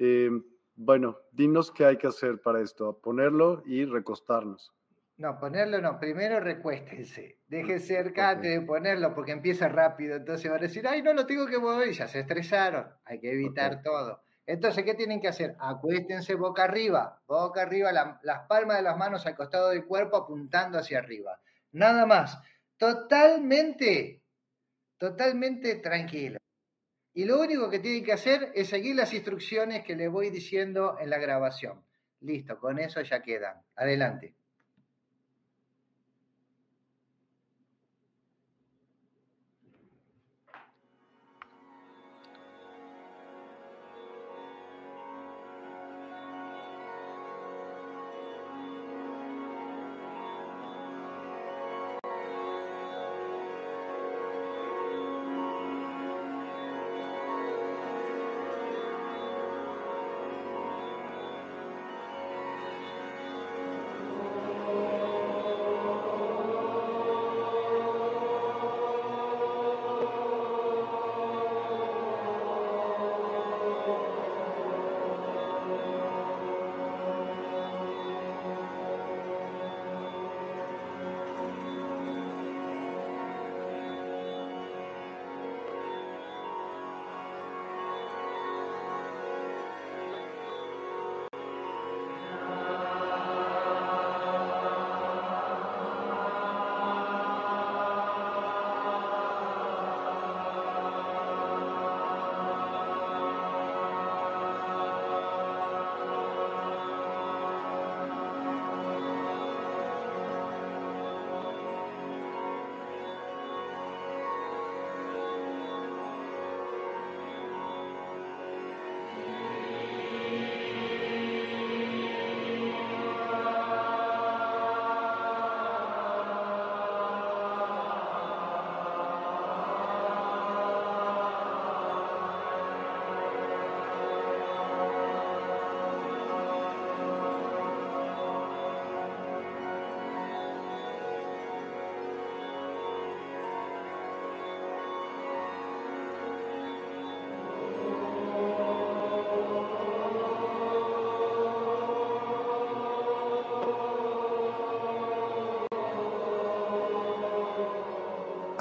[0.00, 0.42] Em,
[0.76, 4.72] bueno, dinos qué hay que hacer para esto, ponerlo y recostarnos.
[5.18, 10.62] No, ponerlo no, primero recuéstense, déjense cerca de ponerlo porque empieza rápido, entonces van a
[10.62, 14.22] decir, ay, no lo tengo que mover y ya se estresaron, hay que evitar todo.
[14.46, 15.54] Entonces, ¿qué tienen que hacer?
[15.60, 20.78] Acuéstense boca arriba, boca arriba, las palmas de las manos al costado del cuerpo apuntando
[20.78, 21.38] hacia arriba.
[21.72, 22.38] Nada más.
[22.78, 24.22] Totalmente,
[24.98, 26.39] totalmente tranquilo.
[27.20, 30.96] Y lo único que tienen que hacer es seguir las instrucciones que les voy diciendo
[30.98, 31.84] en la grabación.
[32.20, 33.56] Listo, con eso ya quedan.
[33.76, 34.36] Adelante.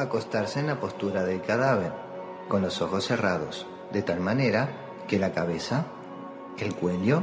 [0.10, 1.94] Acostarse en la postura del cadáver,
[2.48, 5.86] con los ojos cerrados, de tal manera que la cabeza,
[6.58, 7.22] el cuello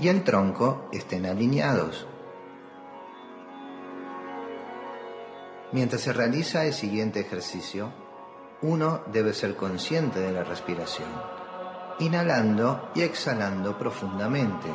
[0.00, 2.08] y el tronco estén alineados.
[5.70, 7.92] Mientras se realiza el siguiente ejercicio,
[8.60, 11.08] uno debe ser consciente de la respiración,
[12.00, 14.68] inhalando y exhalando profundamente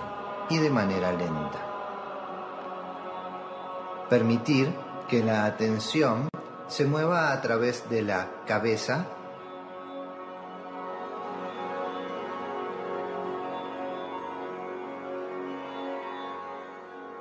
[0.50, 1.68] y de manera lenta.
[4.10, 4.74] Permitir
[5.10, 6.31] que la atención
[6.72, 9.06] se mueva a través de la cabeza.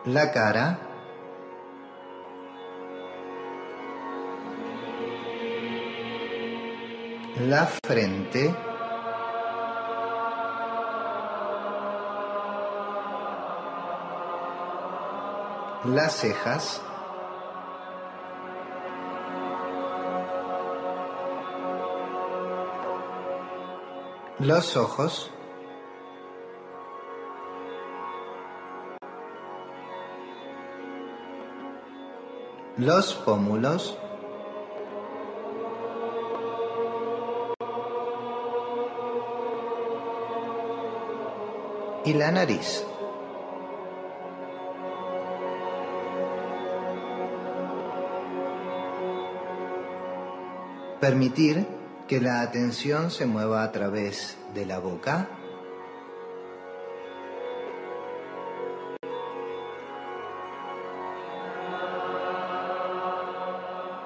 [0.05, 0.79] La cara.
[7.41, 8.55] La frente.
[15.87, 16.83] Las cejas
[24.41, 25.31] los ojos
[32.79, 33.99] los pómulos
[42.07, 42.87] y la nariz.
[50.99, 51.80] Permitir
[52.11, 55.29] que la atención se mueva a través de la boca,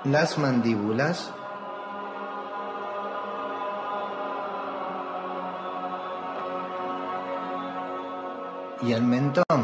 [0.05, 1.33] las mandíbulas,
[8.83, 9.64] y el mentón.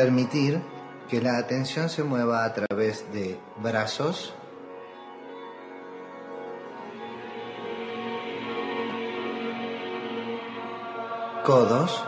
[0.00, 0.62] Permitir
[1.10, 4.32] que la atención se mueva a través de brazos,
[11.44, 12.02] codos,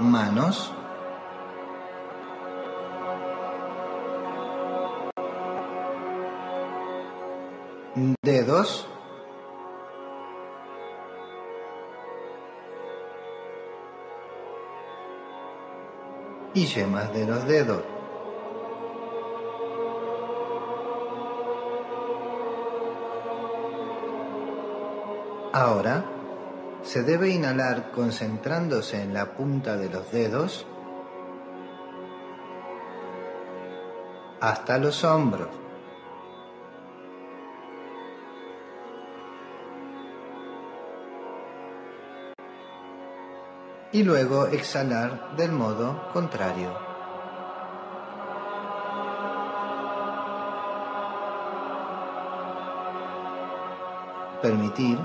[0.00, 0.72] manos,
[8.24, 8.88] dedos,
[16.54, 17.82] y yemas de los dedos.
[25.52, 26.04] Ahora
[26.82, 30.66] se debe inhalar concentrándose en la punta de los dedos
[34.40, 35.63] hasta los hombros.
[43.94, 46.76] Y luego exhalar del modo contrario.
[54.42, 54.98] Permitir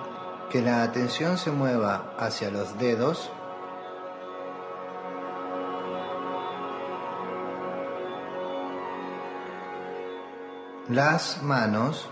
[0.49, 3.31] que la atención se mueva hacia los dedos
[10.87, 12.09] las manos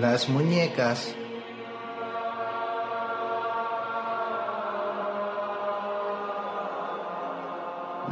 [0.00, 1.14] las muñecas,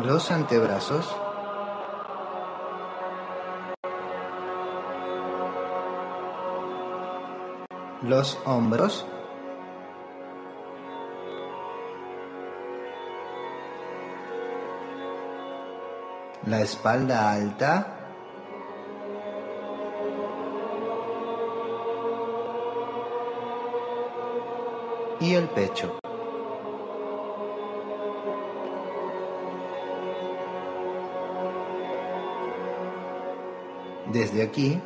[0.04, 1.16] los antebrazos,
[8.02, 9.06] los hombros,
[16.44, 17.97] la espalda alta,
[25.20, 25.98] y el pecho.
[34.12, 34.80] Desde aquí,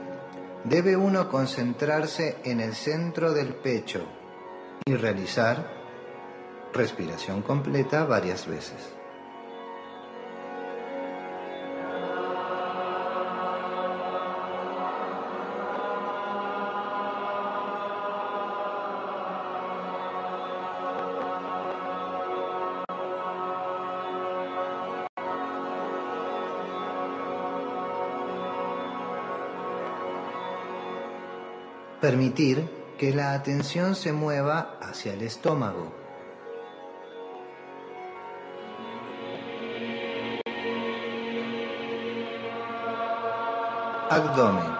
[0.64, 4.00] debe uno concentrarse en el centro del pecho
[4.84, 5.70] y realizar
[6.72, 9.01] respiración completa varias veces.
[32.02, 32.68] Permitir
[32.98, 36.02] que la atención se mueva hacia el estómago.
[44.10, 44.70] abdomen.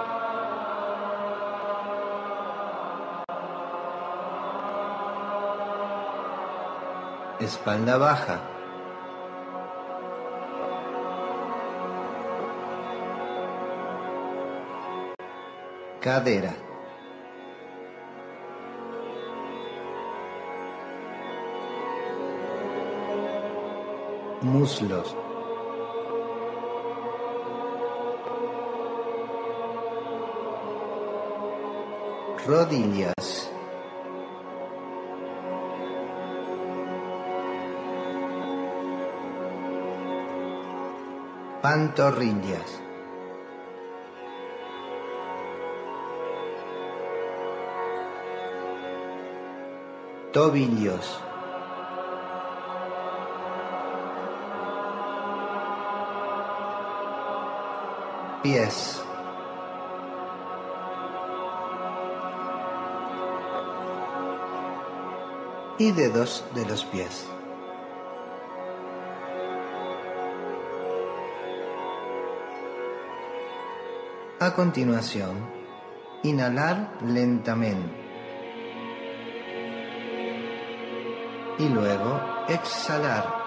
[7.40, 8.40] Espalda baja.
[16.00, 16.71] Cadera.
[24.42, 25.16] Muslos.
[32.46, 33.50] rodillas.
[41.62, 42.80] Pantorrillas.
[50.32, 51.31] Tobillos.
[58.42, 59.02] Pies.
[65.78, 67.26] y dedos de los pies.
[74.38, 75.38] A continuación,
[76.22, 78.02] inhalar lentamente
[81.58, 83.41] y luego exhalar,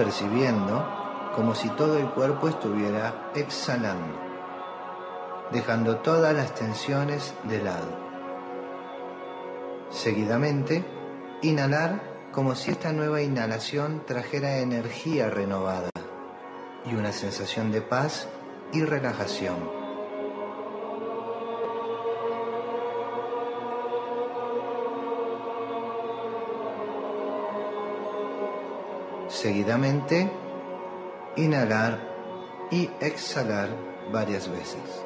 [0.00, 0.88] percibiendo
[1.36, 4.30] como si todo el cuerpo estuviera exhalando
[5.52, 7.98] dejando todas las tensiones de lado.
[9.90, 10.84] Seguidamente,
[11.42, 15.90] inhalar como si esta nueva inhalación trajera energía renovada
[16.86, 18.26] y una sensación de paz
[18.72, 19.79] y relajación.
[29.40, 30.30] Seguidamente,
[31.36, 31.98] inhalar
[32.70, 33.70] y exhalar
[34.12, 35.02] varias veces.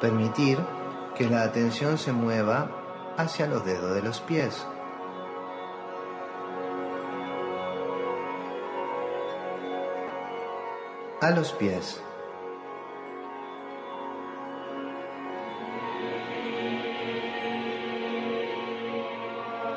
[0.00, 0.77] Permitir
[1.18, 2.70] que la atención se mueva
[3.16, 4.64] hacia los dedos de los pies.
[11.20, 12.00] A los pies.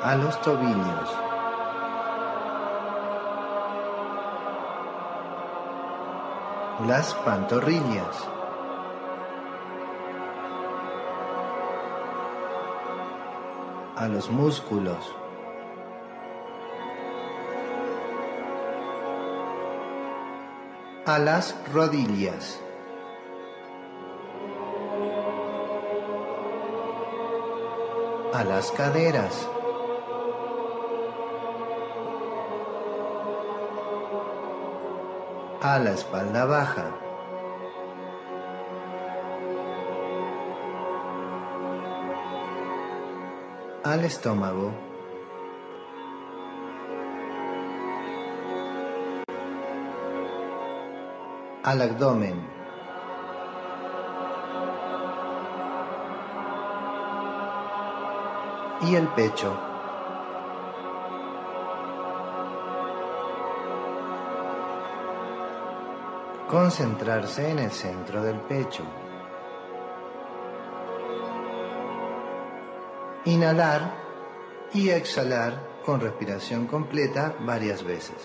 [0.04, 1.18] A los tobillos.
[6.86, 8.31] Las pantorrillas.
[14.02, 15.14] A los músculos.
[21.06, 22.58] A las rodillas.
[28.34, 29.48] A las caderas.
[35.60, 37.01] A la espalda baja.
[43.84, 44.72] Al estómago.
[51.64, 52.48] Al abdomen.
[58.82, 59.56] Y el pecho.
[66.48, 68.84] Concentrarse en el centro del pecho.
[73.24, 73.94] Inhalar
[74.74, 78.16] y exhalar con respiración completa varias veces.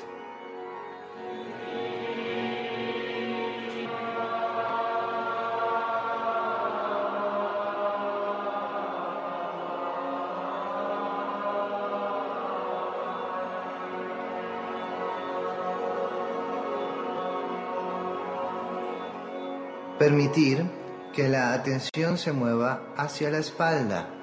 [20.00, 20.66] Permitir
[21.14, 24.17] que la atención se mueva hacia la espalda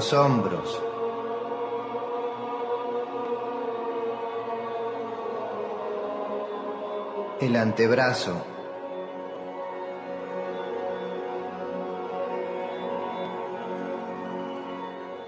[0.00, 0.82] los hombros.
[7.38, 8.42] El antebrazo.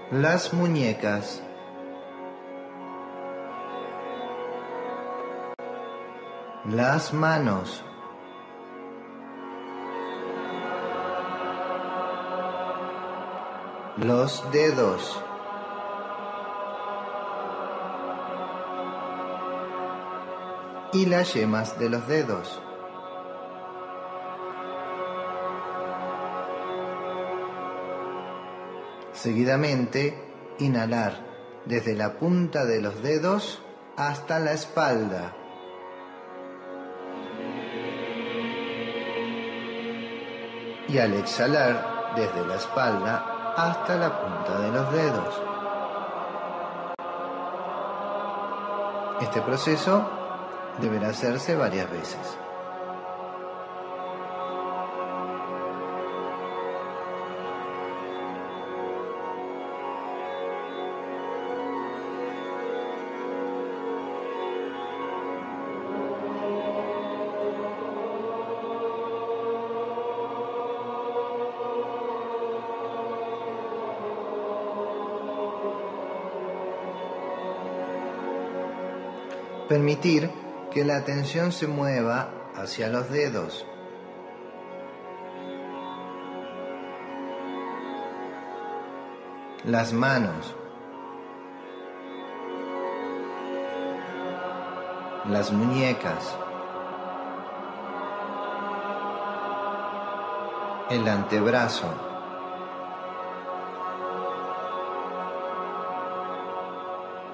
[0.09, 1.43] Las muñecas.
[6.65, 7.85] Las manos.
[13.97, 15.21] Los dedos.
[20.93, 22.61] Y las yemas de los dedos.
[29.11, 30.19] Seguidamente,
[30.59, 31.25] inhalar
[31.65, 33.61] desde la punta de los dedos
[33.95, 35.35] hasta la espalda.
[40.87, 45.41] Y al exhalar desde la espalda hasta la punta de los dedos.
[49.21, 50.09] Este proceso
[50.79, 52.42] deberá hacerse varias veces.
[79.73, 80.29] Permitir
[80.71, 83.65] que la atención se mueva hacia los dedos.
[89.65, 90.55] Las manos.
[95.27, 96.37] Las muñecas.
[100.91, 101.87] El antebrazo.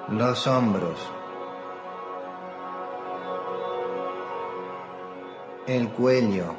[0.07, 1.18] Los hombros.
[5.69, 6.55] El cuello.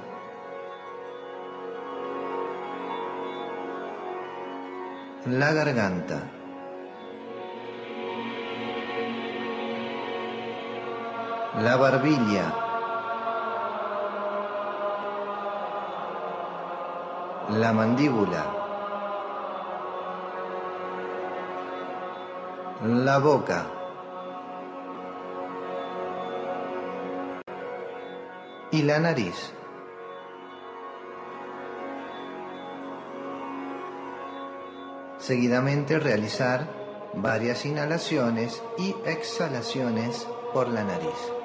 [5.27, 6.23] La garganta.
[11.61, 12.55] La barbilla.
[17.49, 18.47] La mandíbula.
[22.83, 23.80] La boca.
[28.71, 29.53] Y la nariz.
[35.19, 36.69] Seguidamente realizar
[37.15, 41.40] varias inhalaciones y exhalaciones por la nariz.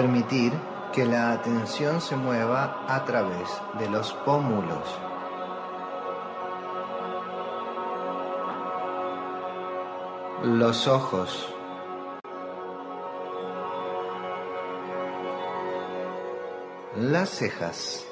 [0.00, 0.50] Permitir
[0.94, 4.98] que la atención se mueva a través de los pómulos.
[10.42, 11.54] Los ojos.
[16.96, 18.06] Las cejas.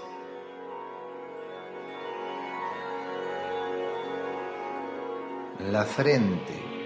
[5.58, 6.77] La frente.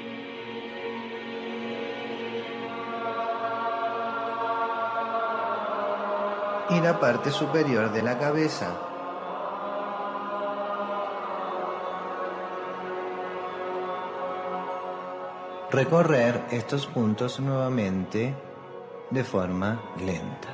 [6.74, 8.74] Y la parte superior de la cabeza.
[15.70, 18.35] Recorrer estos puntos nuevamente
[19.11, 20.49] de forma lenta.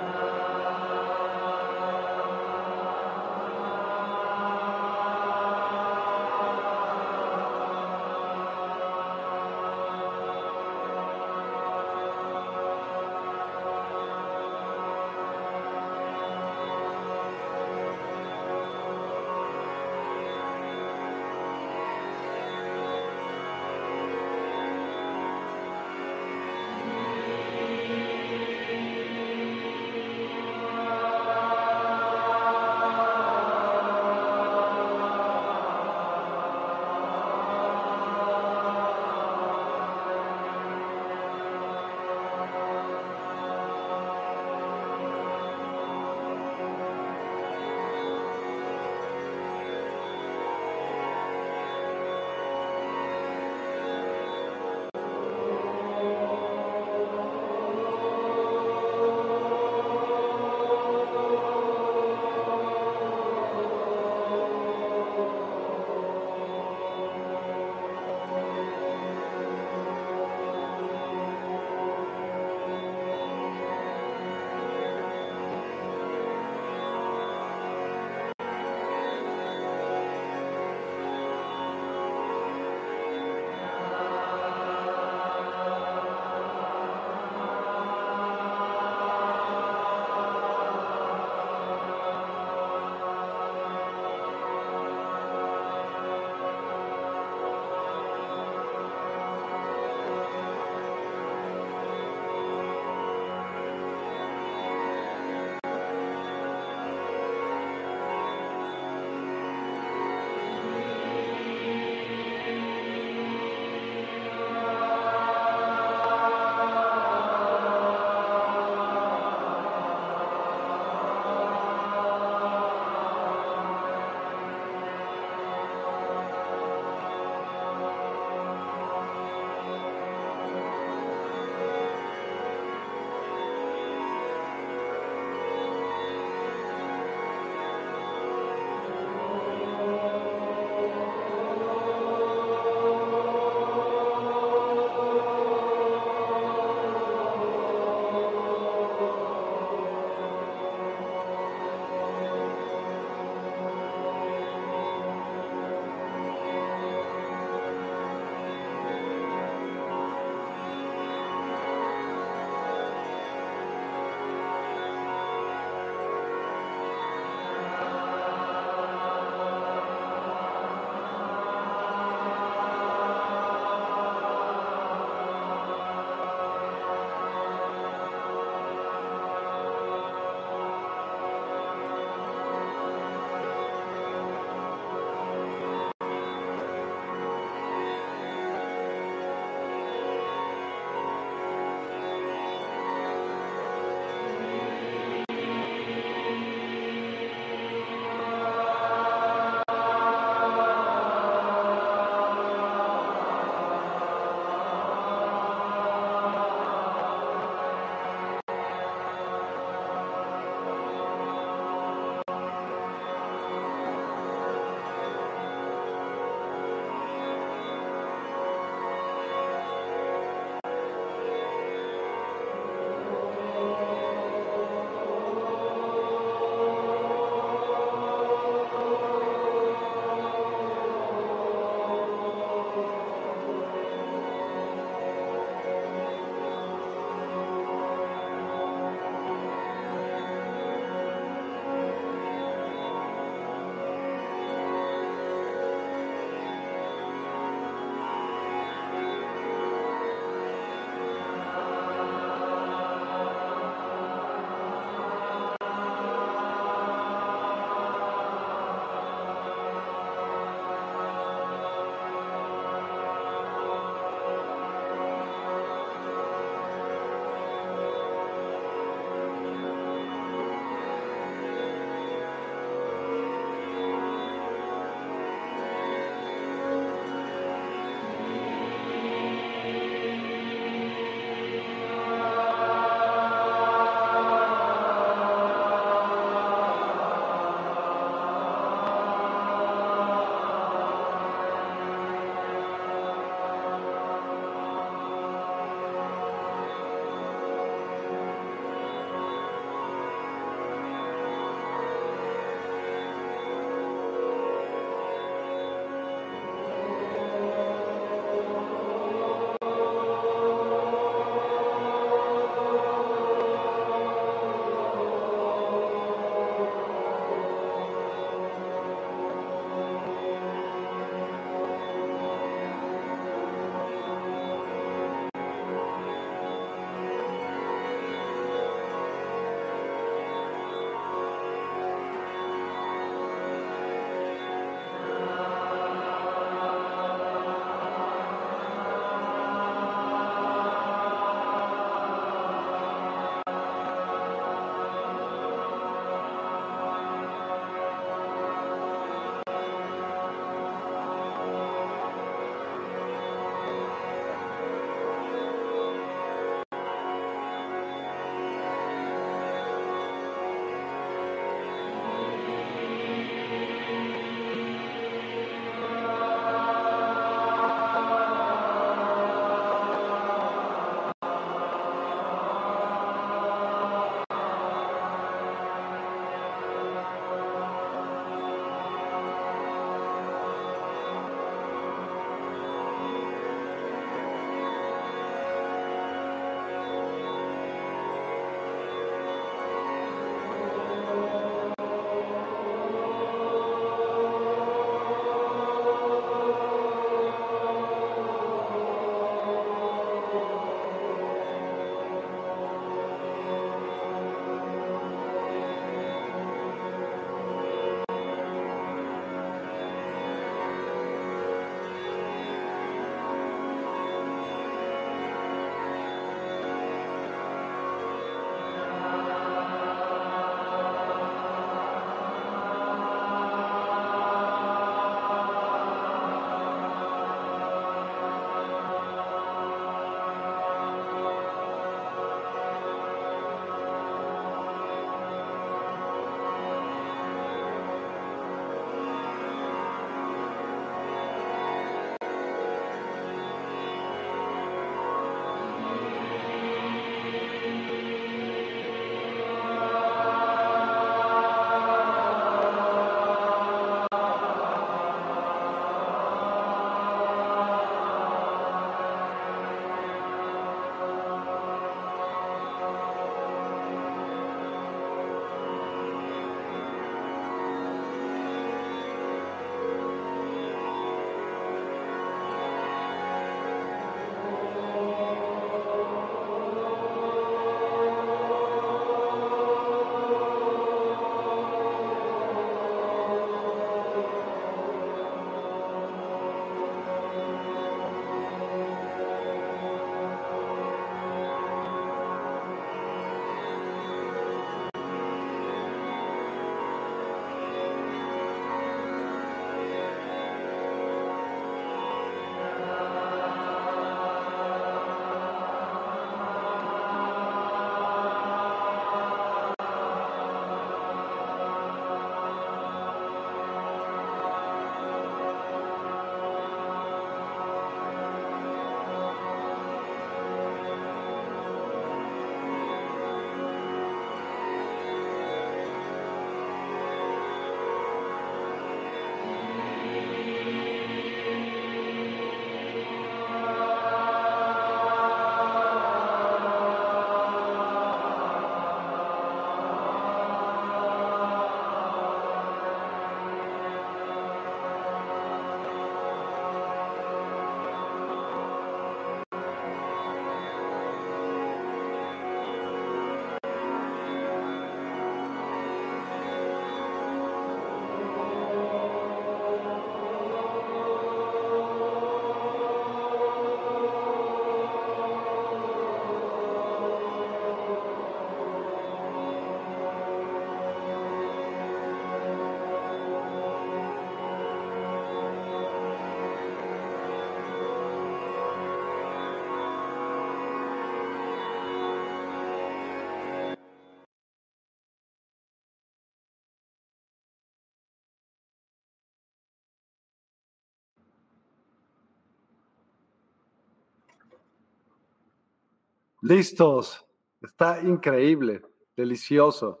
[596.42, 597.24] Listos.
[597.62, 598.82] Está increíble,
[599.16, 600.00] delicioso.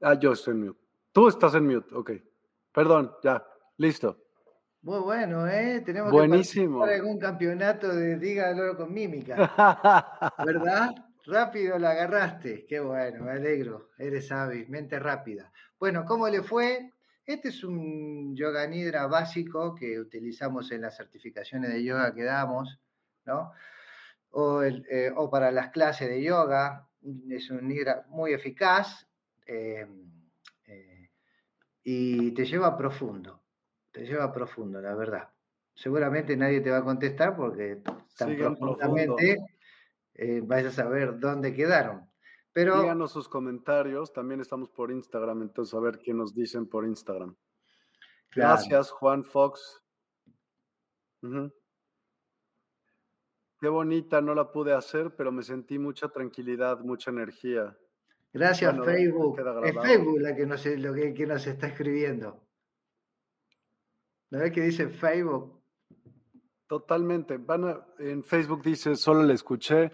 [0.00, 0.80] Ah, yo estoy en mute.
[1.12, 2.12] Tú estás en mute, ok.
[2.72, 3.44] Perdón, ya,
[3.78, 4.22] listo.
[4.82, 5.80] Muy bueno, ¿eh?
[5.84, 6.84] Tenemos Buenísimo.
[6.84, 9.34] que algún campeonato de dígalo con mímica.
[10.44, 10.94] ¿Verdad?
[11.24, 12.66] Rápido la agarraste.
[12.68, 13.90] Qué bueno, me alegro.
[13.98, 15.50] Eres hábil, mente rápida.
[15.80, 16.92] Bueno, ¿cómo le fue?
[17.24, 22.78] Este es un yoga nidra básico que utilizamos en las certificaciones de yoga que damos,
[23.24, 23.50] ¿no?
[24.38, 26.86] O, eh, para las clases de yoga.
[27.30, 29.06] Es un nidra muy eficaz
[29.46, 29.86] eh,
[30.66, 31.10] eh,
[31.84, 33.40] y te lleva profundo.
[33.92, 35.28] Te lleva profundo, la verdad.
[35.74, 37.80] Seguramente nadie te va a contestar porque
[38.18, 39.38] tan profundamente
[40.42, 42.10] vais a saber dónde quedaron.
[42.52, 46.86] Pero, Díganos sus comentarios, también estamos por Instagram, entonces a ver qué nos dicen por
[46.86, 47.36] Instagram.
[48.34, 49.82] Gracias, Juan Fox.
[53.60, 57.76] Qué bonita, no la pude hacer, pero me sentí mucha tranquilidad, mucha energía.
[58.32, 59.38] Gracias, Facebook.
[59.64, 62.42] Es Facebook la que nos, lo que, nos está escribiendo.
[64.30, 65.62] ¿No ves que dice Facebook?
[66.66, 67.38] Totalmente.
[67.38, 69.90] Van en Facebook dice, solo le escuché,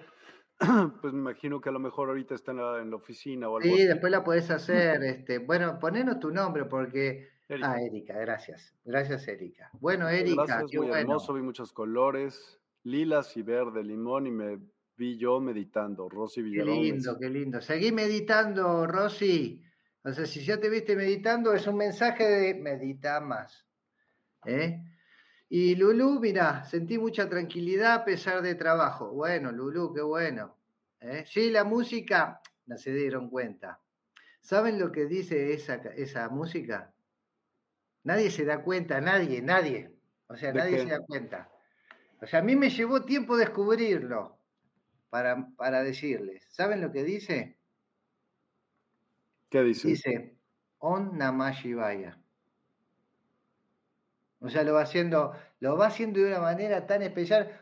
[1.00, 3.84] pues me imagino que a lo mejor ahorita está en la, oficina o algo Sí,
[3.84, 5.02] después la puedes hacer.
[5.02, 7.30] Este, bueno, ponenos tu nombre porque...
[7.62, 8.74] Ah, Erika, gracias.
[8.84, 9.70] Gracias, Erika.
[9.74, 14.60] Bueno, Erika, gracias, muy hermoso, vi muchos colores, lilas y verde, limón y me
[14.96, 16.78] vi yo meditando, Rosy Villalobos.
[16.78, 17.60] Qué lindo, qué lindo.
[17.60, 19.62] Seguí meditando, Rosy.
[20.04, 23.66] O sea, si ya te viste meditando, es un mensaje de medita más.
[24.44, 24.82] ¿Eh?
[25.48, 29.12] Y Lulú, mira, sentí mucha tranquilidad a pesar de trabajo.
[29.12, 30.56] Bueno, Lulú, qué bueno.
[31.00, 31.24] ¿eh?
[31.26, 33.80] Sí, la música, no se dieron cuenta.
[34.40, 36.92] ¿Saben lo que dice esa, esa música?
[38.04, 39.94] Nadie se da cuenta, nadie, nadie.
[40.26, 41.48] O sea, nadie se da cuenta.
[42.22, 44.38] O sea, a mí me llevó tiempo descubrirlo
[45.10, 46.46] para, para decirles.
[46.50, 47.58] ¿Saben lo que dice?
[49.50, 49.88] ¿Qué dice?
[49.88, 50.36] Dice,
[50.78, 52.16] On Namah Shivaya.
[54.38, 57.60] O sea, lo va haciendo, lo va haciendo de una manera tan especial.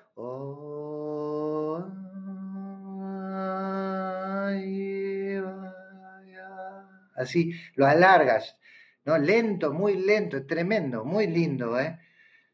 [7.17, 8.59] así, lo alargas,
[9.05, 9.17] ¿no?
[9.19, 11.99] Lento, muy lento, es tremendo, muy lindo, ¿eh?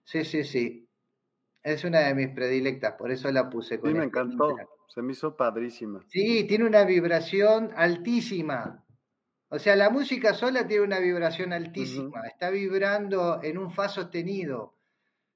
[0.05, 0.86] Sí, sí, sí.
[1.67, 4.57] Es una de mis predilectas, por eso la puse con Sí, me encantó,
[4.87, 6.01] se me hizo padrísima.
[6.07, 8.87] Sí, tiene una vibración altísima.
[9.49, 14.77] O sea, la música sola tiene una vibración altísima, está vibrando en un fa sostenido.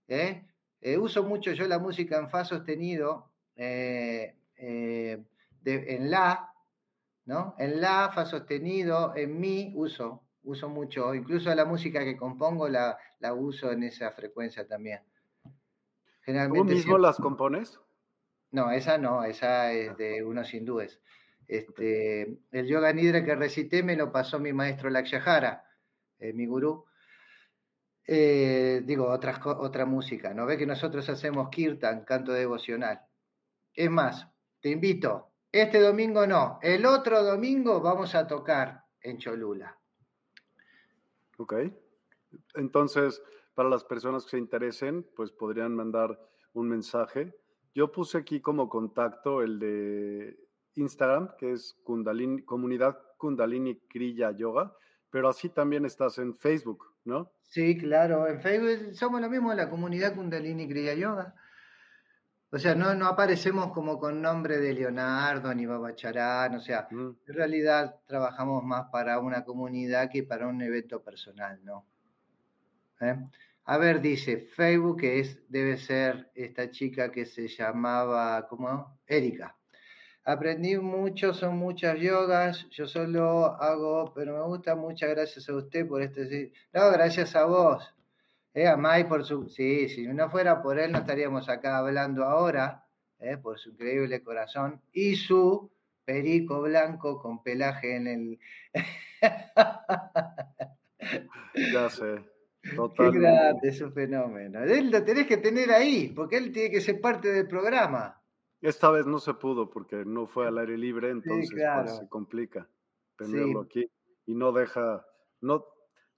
[0.06, 0.46] ¿eh?
[0.80, 6.54] Eh, uso mucho yo la música en fa sostenido, eh, en la,
[7.24, 7.56] ¿no?
[7.58, 11.12] En la, fa sostenido, en mi uso, uso mucho.
[11.12, 15.09] Incluso la música que compongo la, la uso en esa frecuencia también.
[16.30, 17.80] Generalmente ¿Tú mismo las compones?
[18.52, 21.00] No, esa no, esa es de unos hindúes.
[21.48, 25.64] Este, el yoga nidra que recité me lo pasó mi maestro Lakshahara,
[26.20, 26.84] eh, mi gurú.
[28.06, 30.46] Eh, digo, otra, otra música, ¿no?
[30.46, 33.00] Ve que nosotros hacemos kirtan, canto devocional.
[33.74, 34.28] Es más,
[34.60, 39.76] te invito, este domingo no, el otro domingo vamos a tocar en Cholula.
[41.38, 41.54] Ok.
[42.54, 43.20] Entonces,
[43.60, 46.18] para las personas que se interesen, pues podrían mandar
[46.54, 47.34] un mensaje.
[47.74, 54.74] Yo puse aquí como contacto el de Instagram, que es Kundalini, comunidad Kundalini Kriya Yoga,
[55.10, 57.32] pero así también estás en Facebook, ¿no?
[57.42, 61.34] Sí, claro, en Facebook somos lo mismo, la comunidad Kundalini Kriya Yoga.
[62.50, 67.14] O sea, no, no aparecemos como con nombre de Leonardo ni Babacharán, o sea, en
[67.26, 71.84] realidad trabajamos más para una comunidad que para un evento personal, ¿no?
[73.02, 73.16] ¿Eh?
[73.70, 78.98] A ver, dice, Facebook que es, debe ser esta chica que se llamaba, ¿cómo?
[79.06, 79.56] Erika.
[80.24, 85.86] Aprendí mucho, son muchas yogas, yo solo hago, pero me gusta, muchas gracias a usted
[85.86, 86.52] por este...
[86.72, 87.94] No, gracias a vos.
[88.54, 89.48] Eh, a Mai por su...
[89.48, 92.84] Sí, si no fuera por él no estaríamos acá hablando ahora,
[93.20, 95.70] eh, por su increíble corazón y su
[96.04, 98.38] perico blanco con pelaje en el...
[101.72, 102.39] ya sé.
[102.76, 103.18] Totalmente.
[103.18, 104.62] Qué grande, es un fenómeno.
[104.62, 108.20] Él lo tenés que tener ahí, porque él tiene que ser parte del programa.
[108.60, 112.68] Esta vez no se pudo porque no fue al aire libre, entonces pues, se complica
[113.16, 113.90] tenerlo aquí
[114.26, 115.06] y no deja,
[115.40, 115.64] no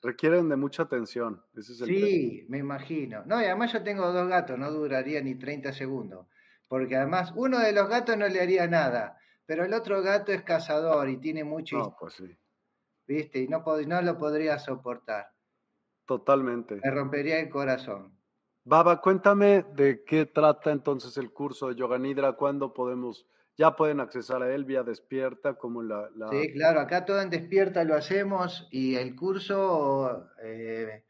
[0.02, 1.43] requieren de mucha atención.
[1.60, 3.23] sí, me imagino.
[3.27, 6.27] No, y además yo tengo dos gatos, no duraría ni 30 segundos,
[6.69, 10.43] porque además uno de los gatos no le haría nada, pero el otro gato es
[10.43, 11.78] cazador y tiene mucho...
[11.78, 12.36] No, pues sí.
[13.06, 13.40] ¿Viste?
[13.40, 15.27] Y no, no lo podría soportar.
[16.18, 16.78] Totalmente.
[16.84, 18.12] Me rompería el corazón.
[18.64, 23.26] Baba, cuéntame de qué trata entonces el curso de Yoga Nidra, cuándo podemos,
[23.56, 27.82] ya pueden accesar a él vía Despierta, como la, Sí, claro, acá todo en Despierta
[27.84, 31.02] lo hacemos y el curso, eh,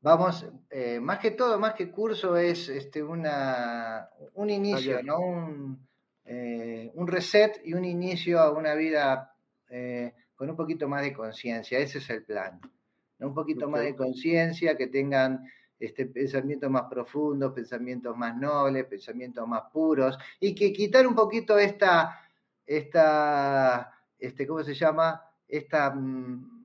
[0.00, 5.18] vamos, eh, más que todo, más que curso es este, una, un inicio, ¿no?
[5.18, 5.88] Un,
[6.24, 9.32] eh, un, reset y un inicio a una vida
[10.36, 12.60] con un poquito más de conciencia, ese es el plan,
[13.18, 13.28] ¿no?
[13.28, 15.44] Un poquito más de conciencia, que tengan
[15.78, 21.58] este, pensamientos más profundos, pensamientos más nobles, pensamientos más puros, y que quitar un poquito
[21.58, 22.20] esta,
[22.64, 25.22] esta este, ¿cómo se llama?
[25.46, 26.64] Esta, mm,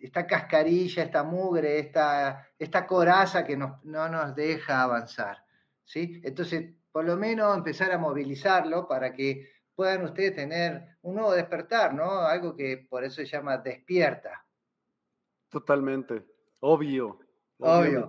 [0.00, 5.44] esta cascarilla, esta mugre, esta, esta coraza que no nos deja avanzar.
[5.84, 6.20] ¿sí?
[6.22, 11.94] Entonces, por lo menos empezar a movilizarlo para que puedan ustedes tener un nuevo despertar,
[11.94, 12.22] ¿no?
[12.22, 14.44] Algo que por eso se llama despierta.
[15.50, 16.26] Totalmente,
[16.60, 17.18] obvio,
[17.60, 18.08] Obvio.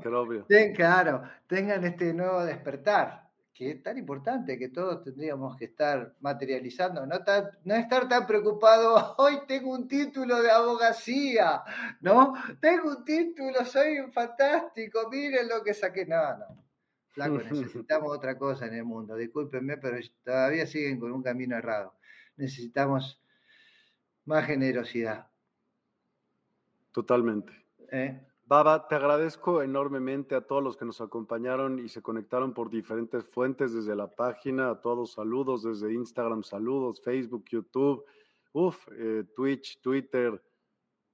[0.75, 7.05] claro, tengan este nuevo despertar, que es tan importante que todos tendríamos que estar materializando,
[7.05, 7.15] no,
[7.63, 11.63] no estar tan preocupado, hoy tengo un título de abogacía,
[12.01, 12.33] ¿no?
[12.61, 16.05] Tengo un título, soy un fantástico, miren lo que saqué.
[16.05, 16.63] No, no.
[17.07, 19.15] Flaco, necesitamos otra cosa en el mundo.
[19.15, 21.95] Discúlpenme, pero todavía siguen con un camino errado.
[22.37, 23.19] Necesitamos
[24.25, 25.28] más generosidad.
[26.91, 27.53] Totalmente.
[27.91, 28.19] ¿Eh?
[28.49, 33.23] Baba, te agradezco enormemente a todos los que nos acompañaron y se conectaron por diferentes
[33.27, 34.71] fuentes desde la página.
[34.71, 38.03] A todos saludos desde Instagram, saludos, Facebook, YouTube,
[38.53, 40.41] uf, eh, Twitch, Twitter,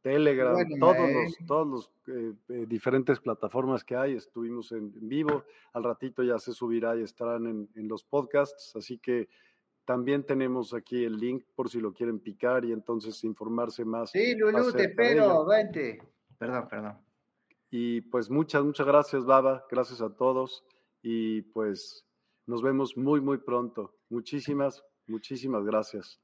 [0.01, 4.13] Telegram, todos los, todos los eh, eh, diferentes plataformas que hay.
[4.13, 5.43] Estuvimos en, vivo.
[5.73, 8.77] Al ratito ya se subirá y estarán en, en los podcasts.
[8.77, 9.27] Así que
[9.85, 14.11] también tenemos aquí el link por si lo quieren picar y entonces informarse más.
[14.11, 16.01] Sí, Lulu, te espero, vente.
[16.37, 16.97] Perdón, perdón.
[17.69, 19.65] Y pues muchas, muchas gracias, Baba.
[19.69, 20.65] Gracias a todos.
[21.01, 22.05] Y pues
[22.47, 23.95] nos vemos muy, muy pronto.
[24.09, 26.19] Muchísimas, muchísimas gracias.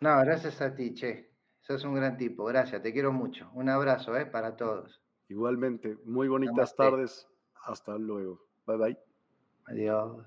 [0.00, 1.30] No, gracias a ti, Che.
[1.60, 2.44] Sos un gran tipo.
[2.44, 3.48] Gracias, te quiero mucho.
[3.54, 4.26] Un abrazo, ¿eh?
[4.26, 5.00] Para todos.
[5.28, 5.96] Igualmente.
[6.04, 7.28] Muy bonitas tardes.
[7.64, 8.44] Hasta luego.
[8.66, 8.98] Bye bye.
[9.66, 10.26] Adiós.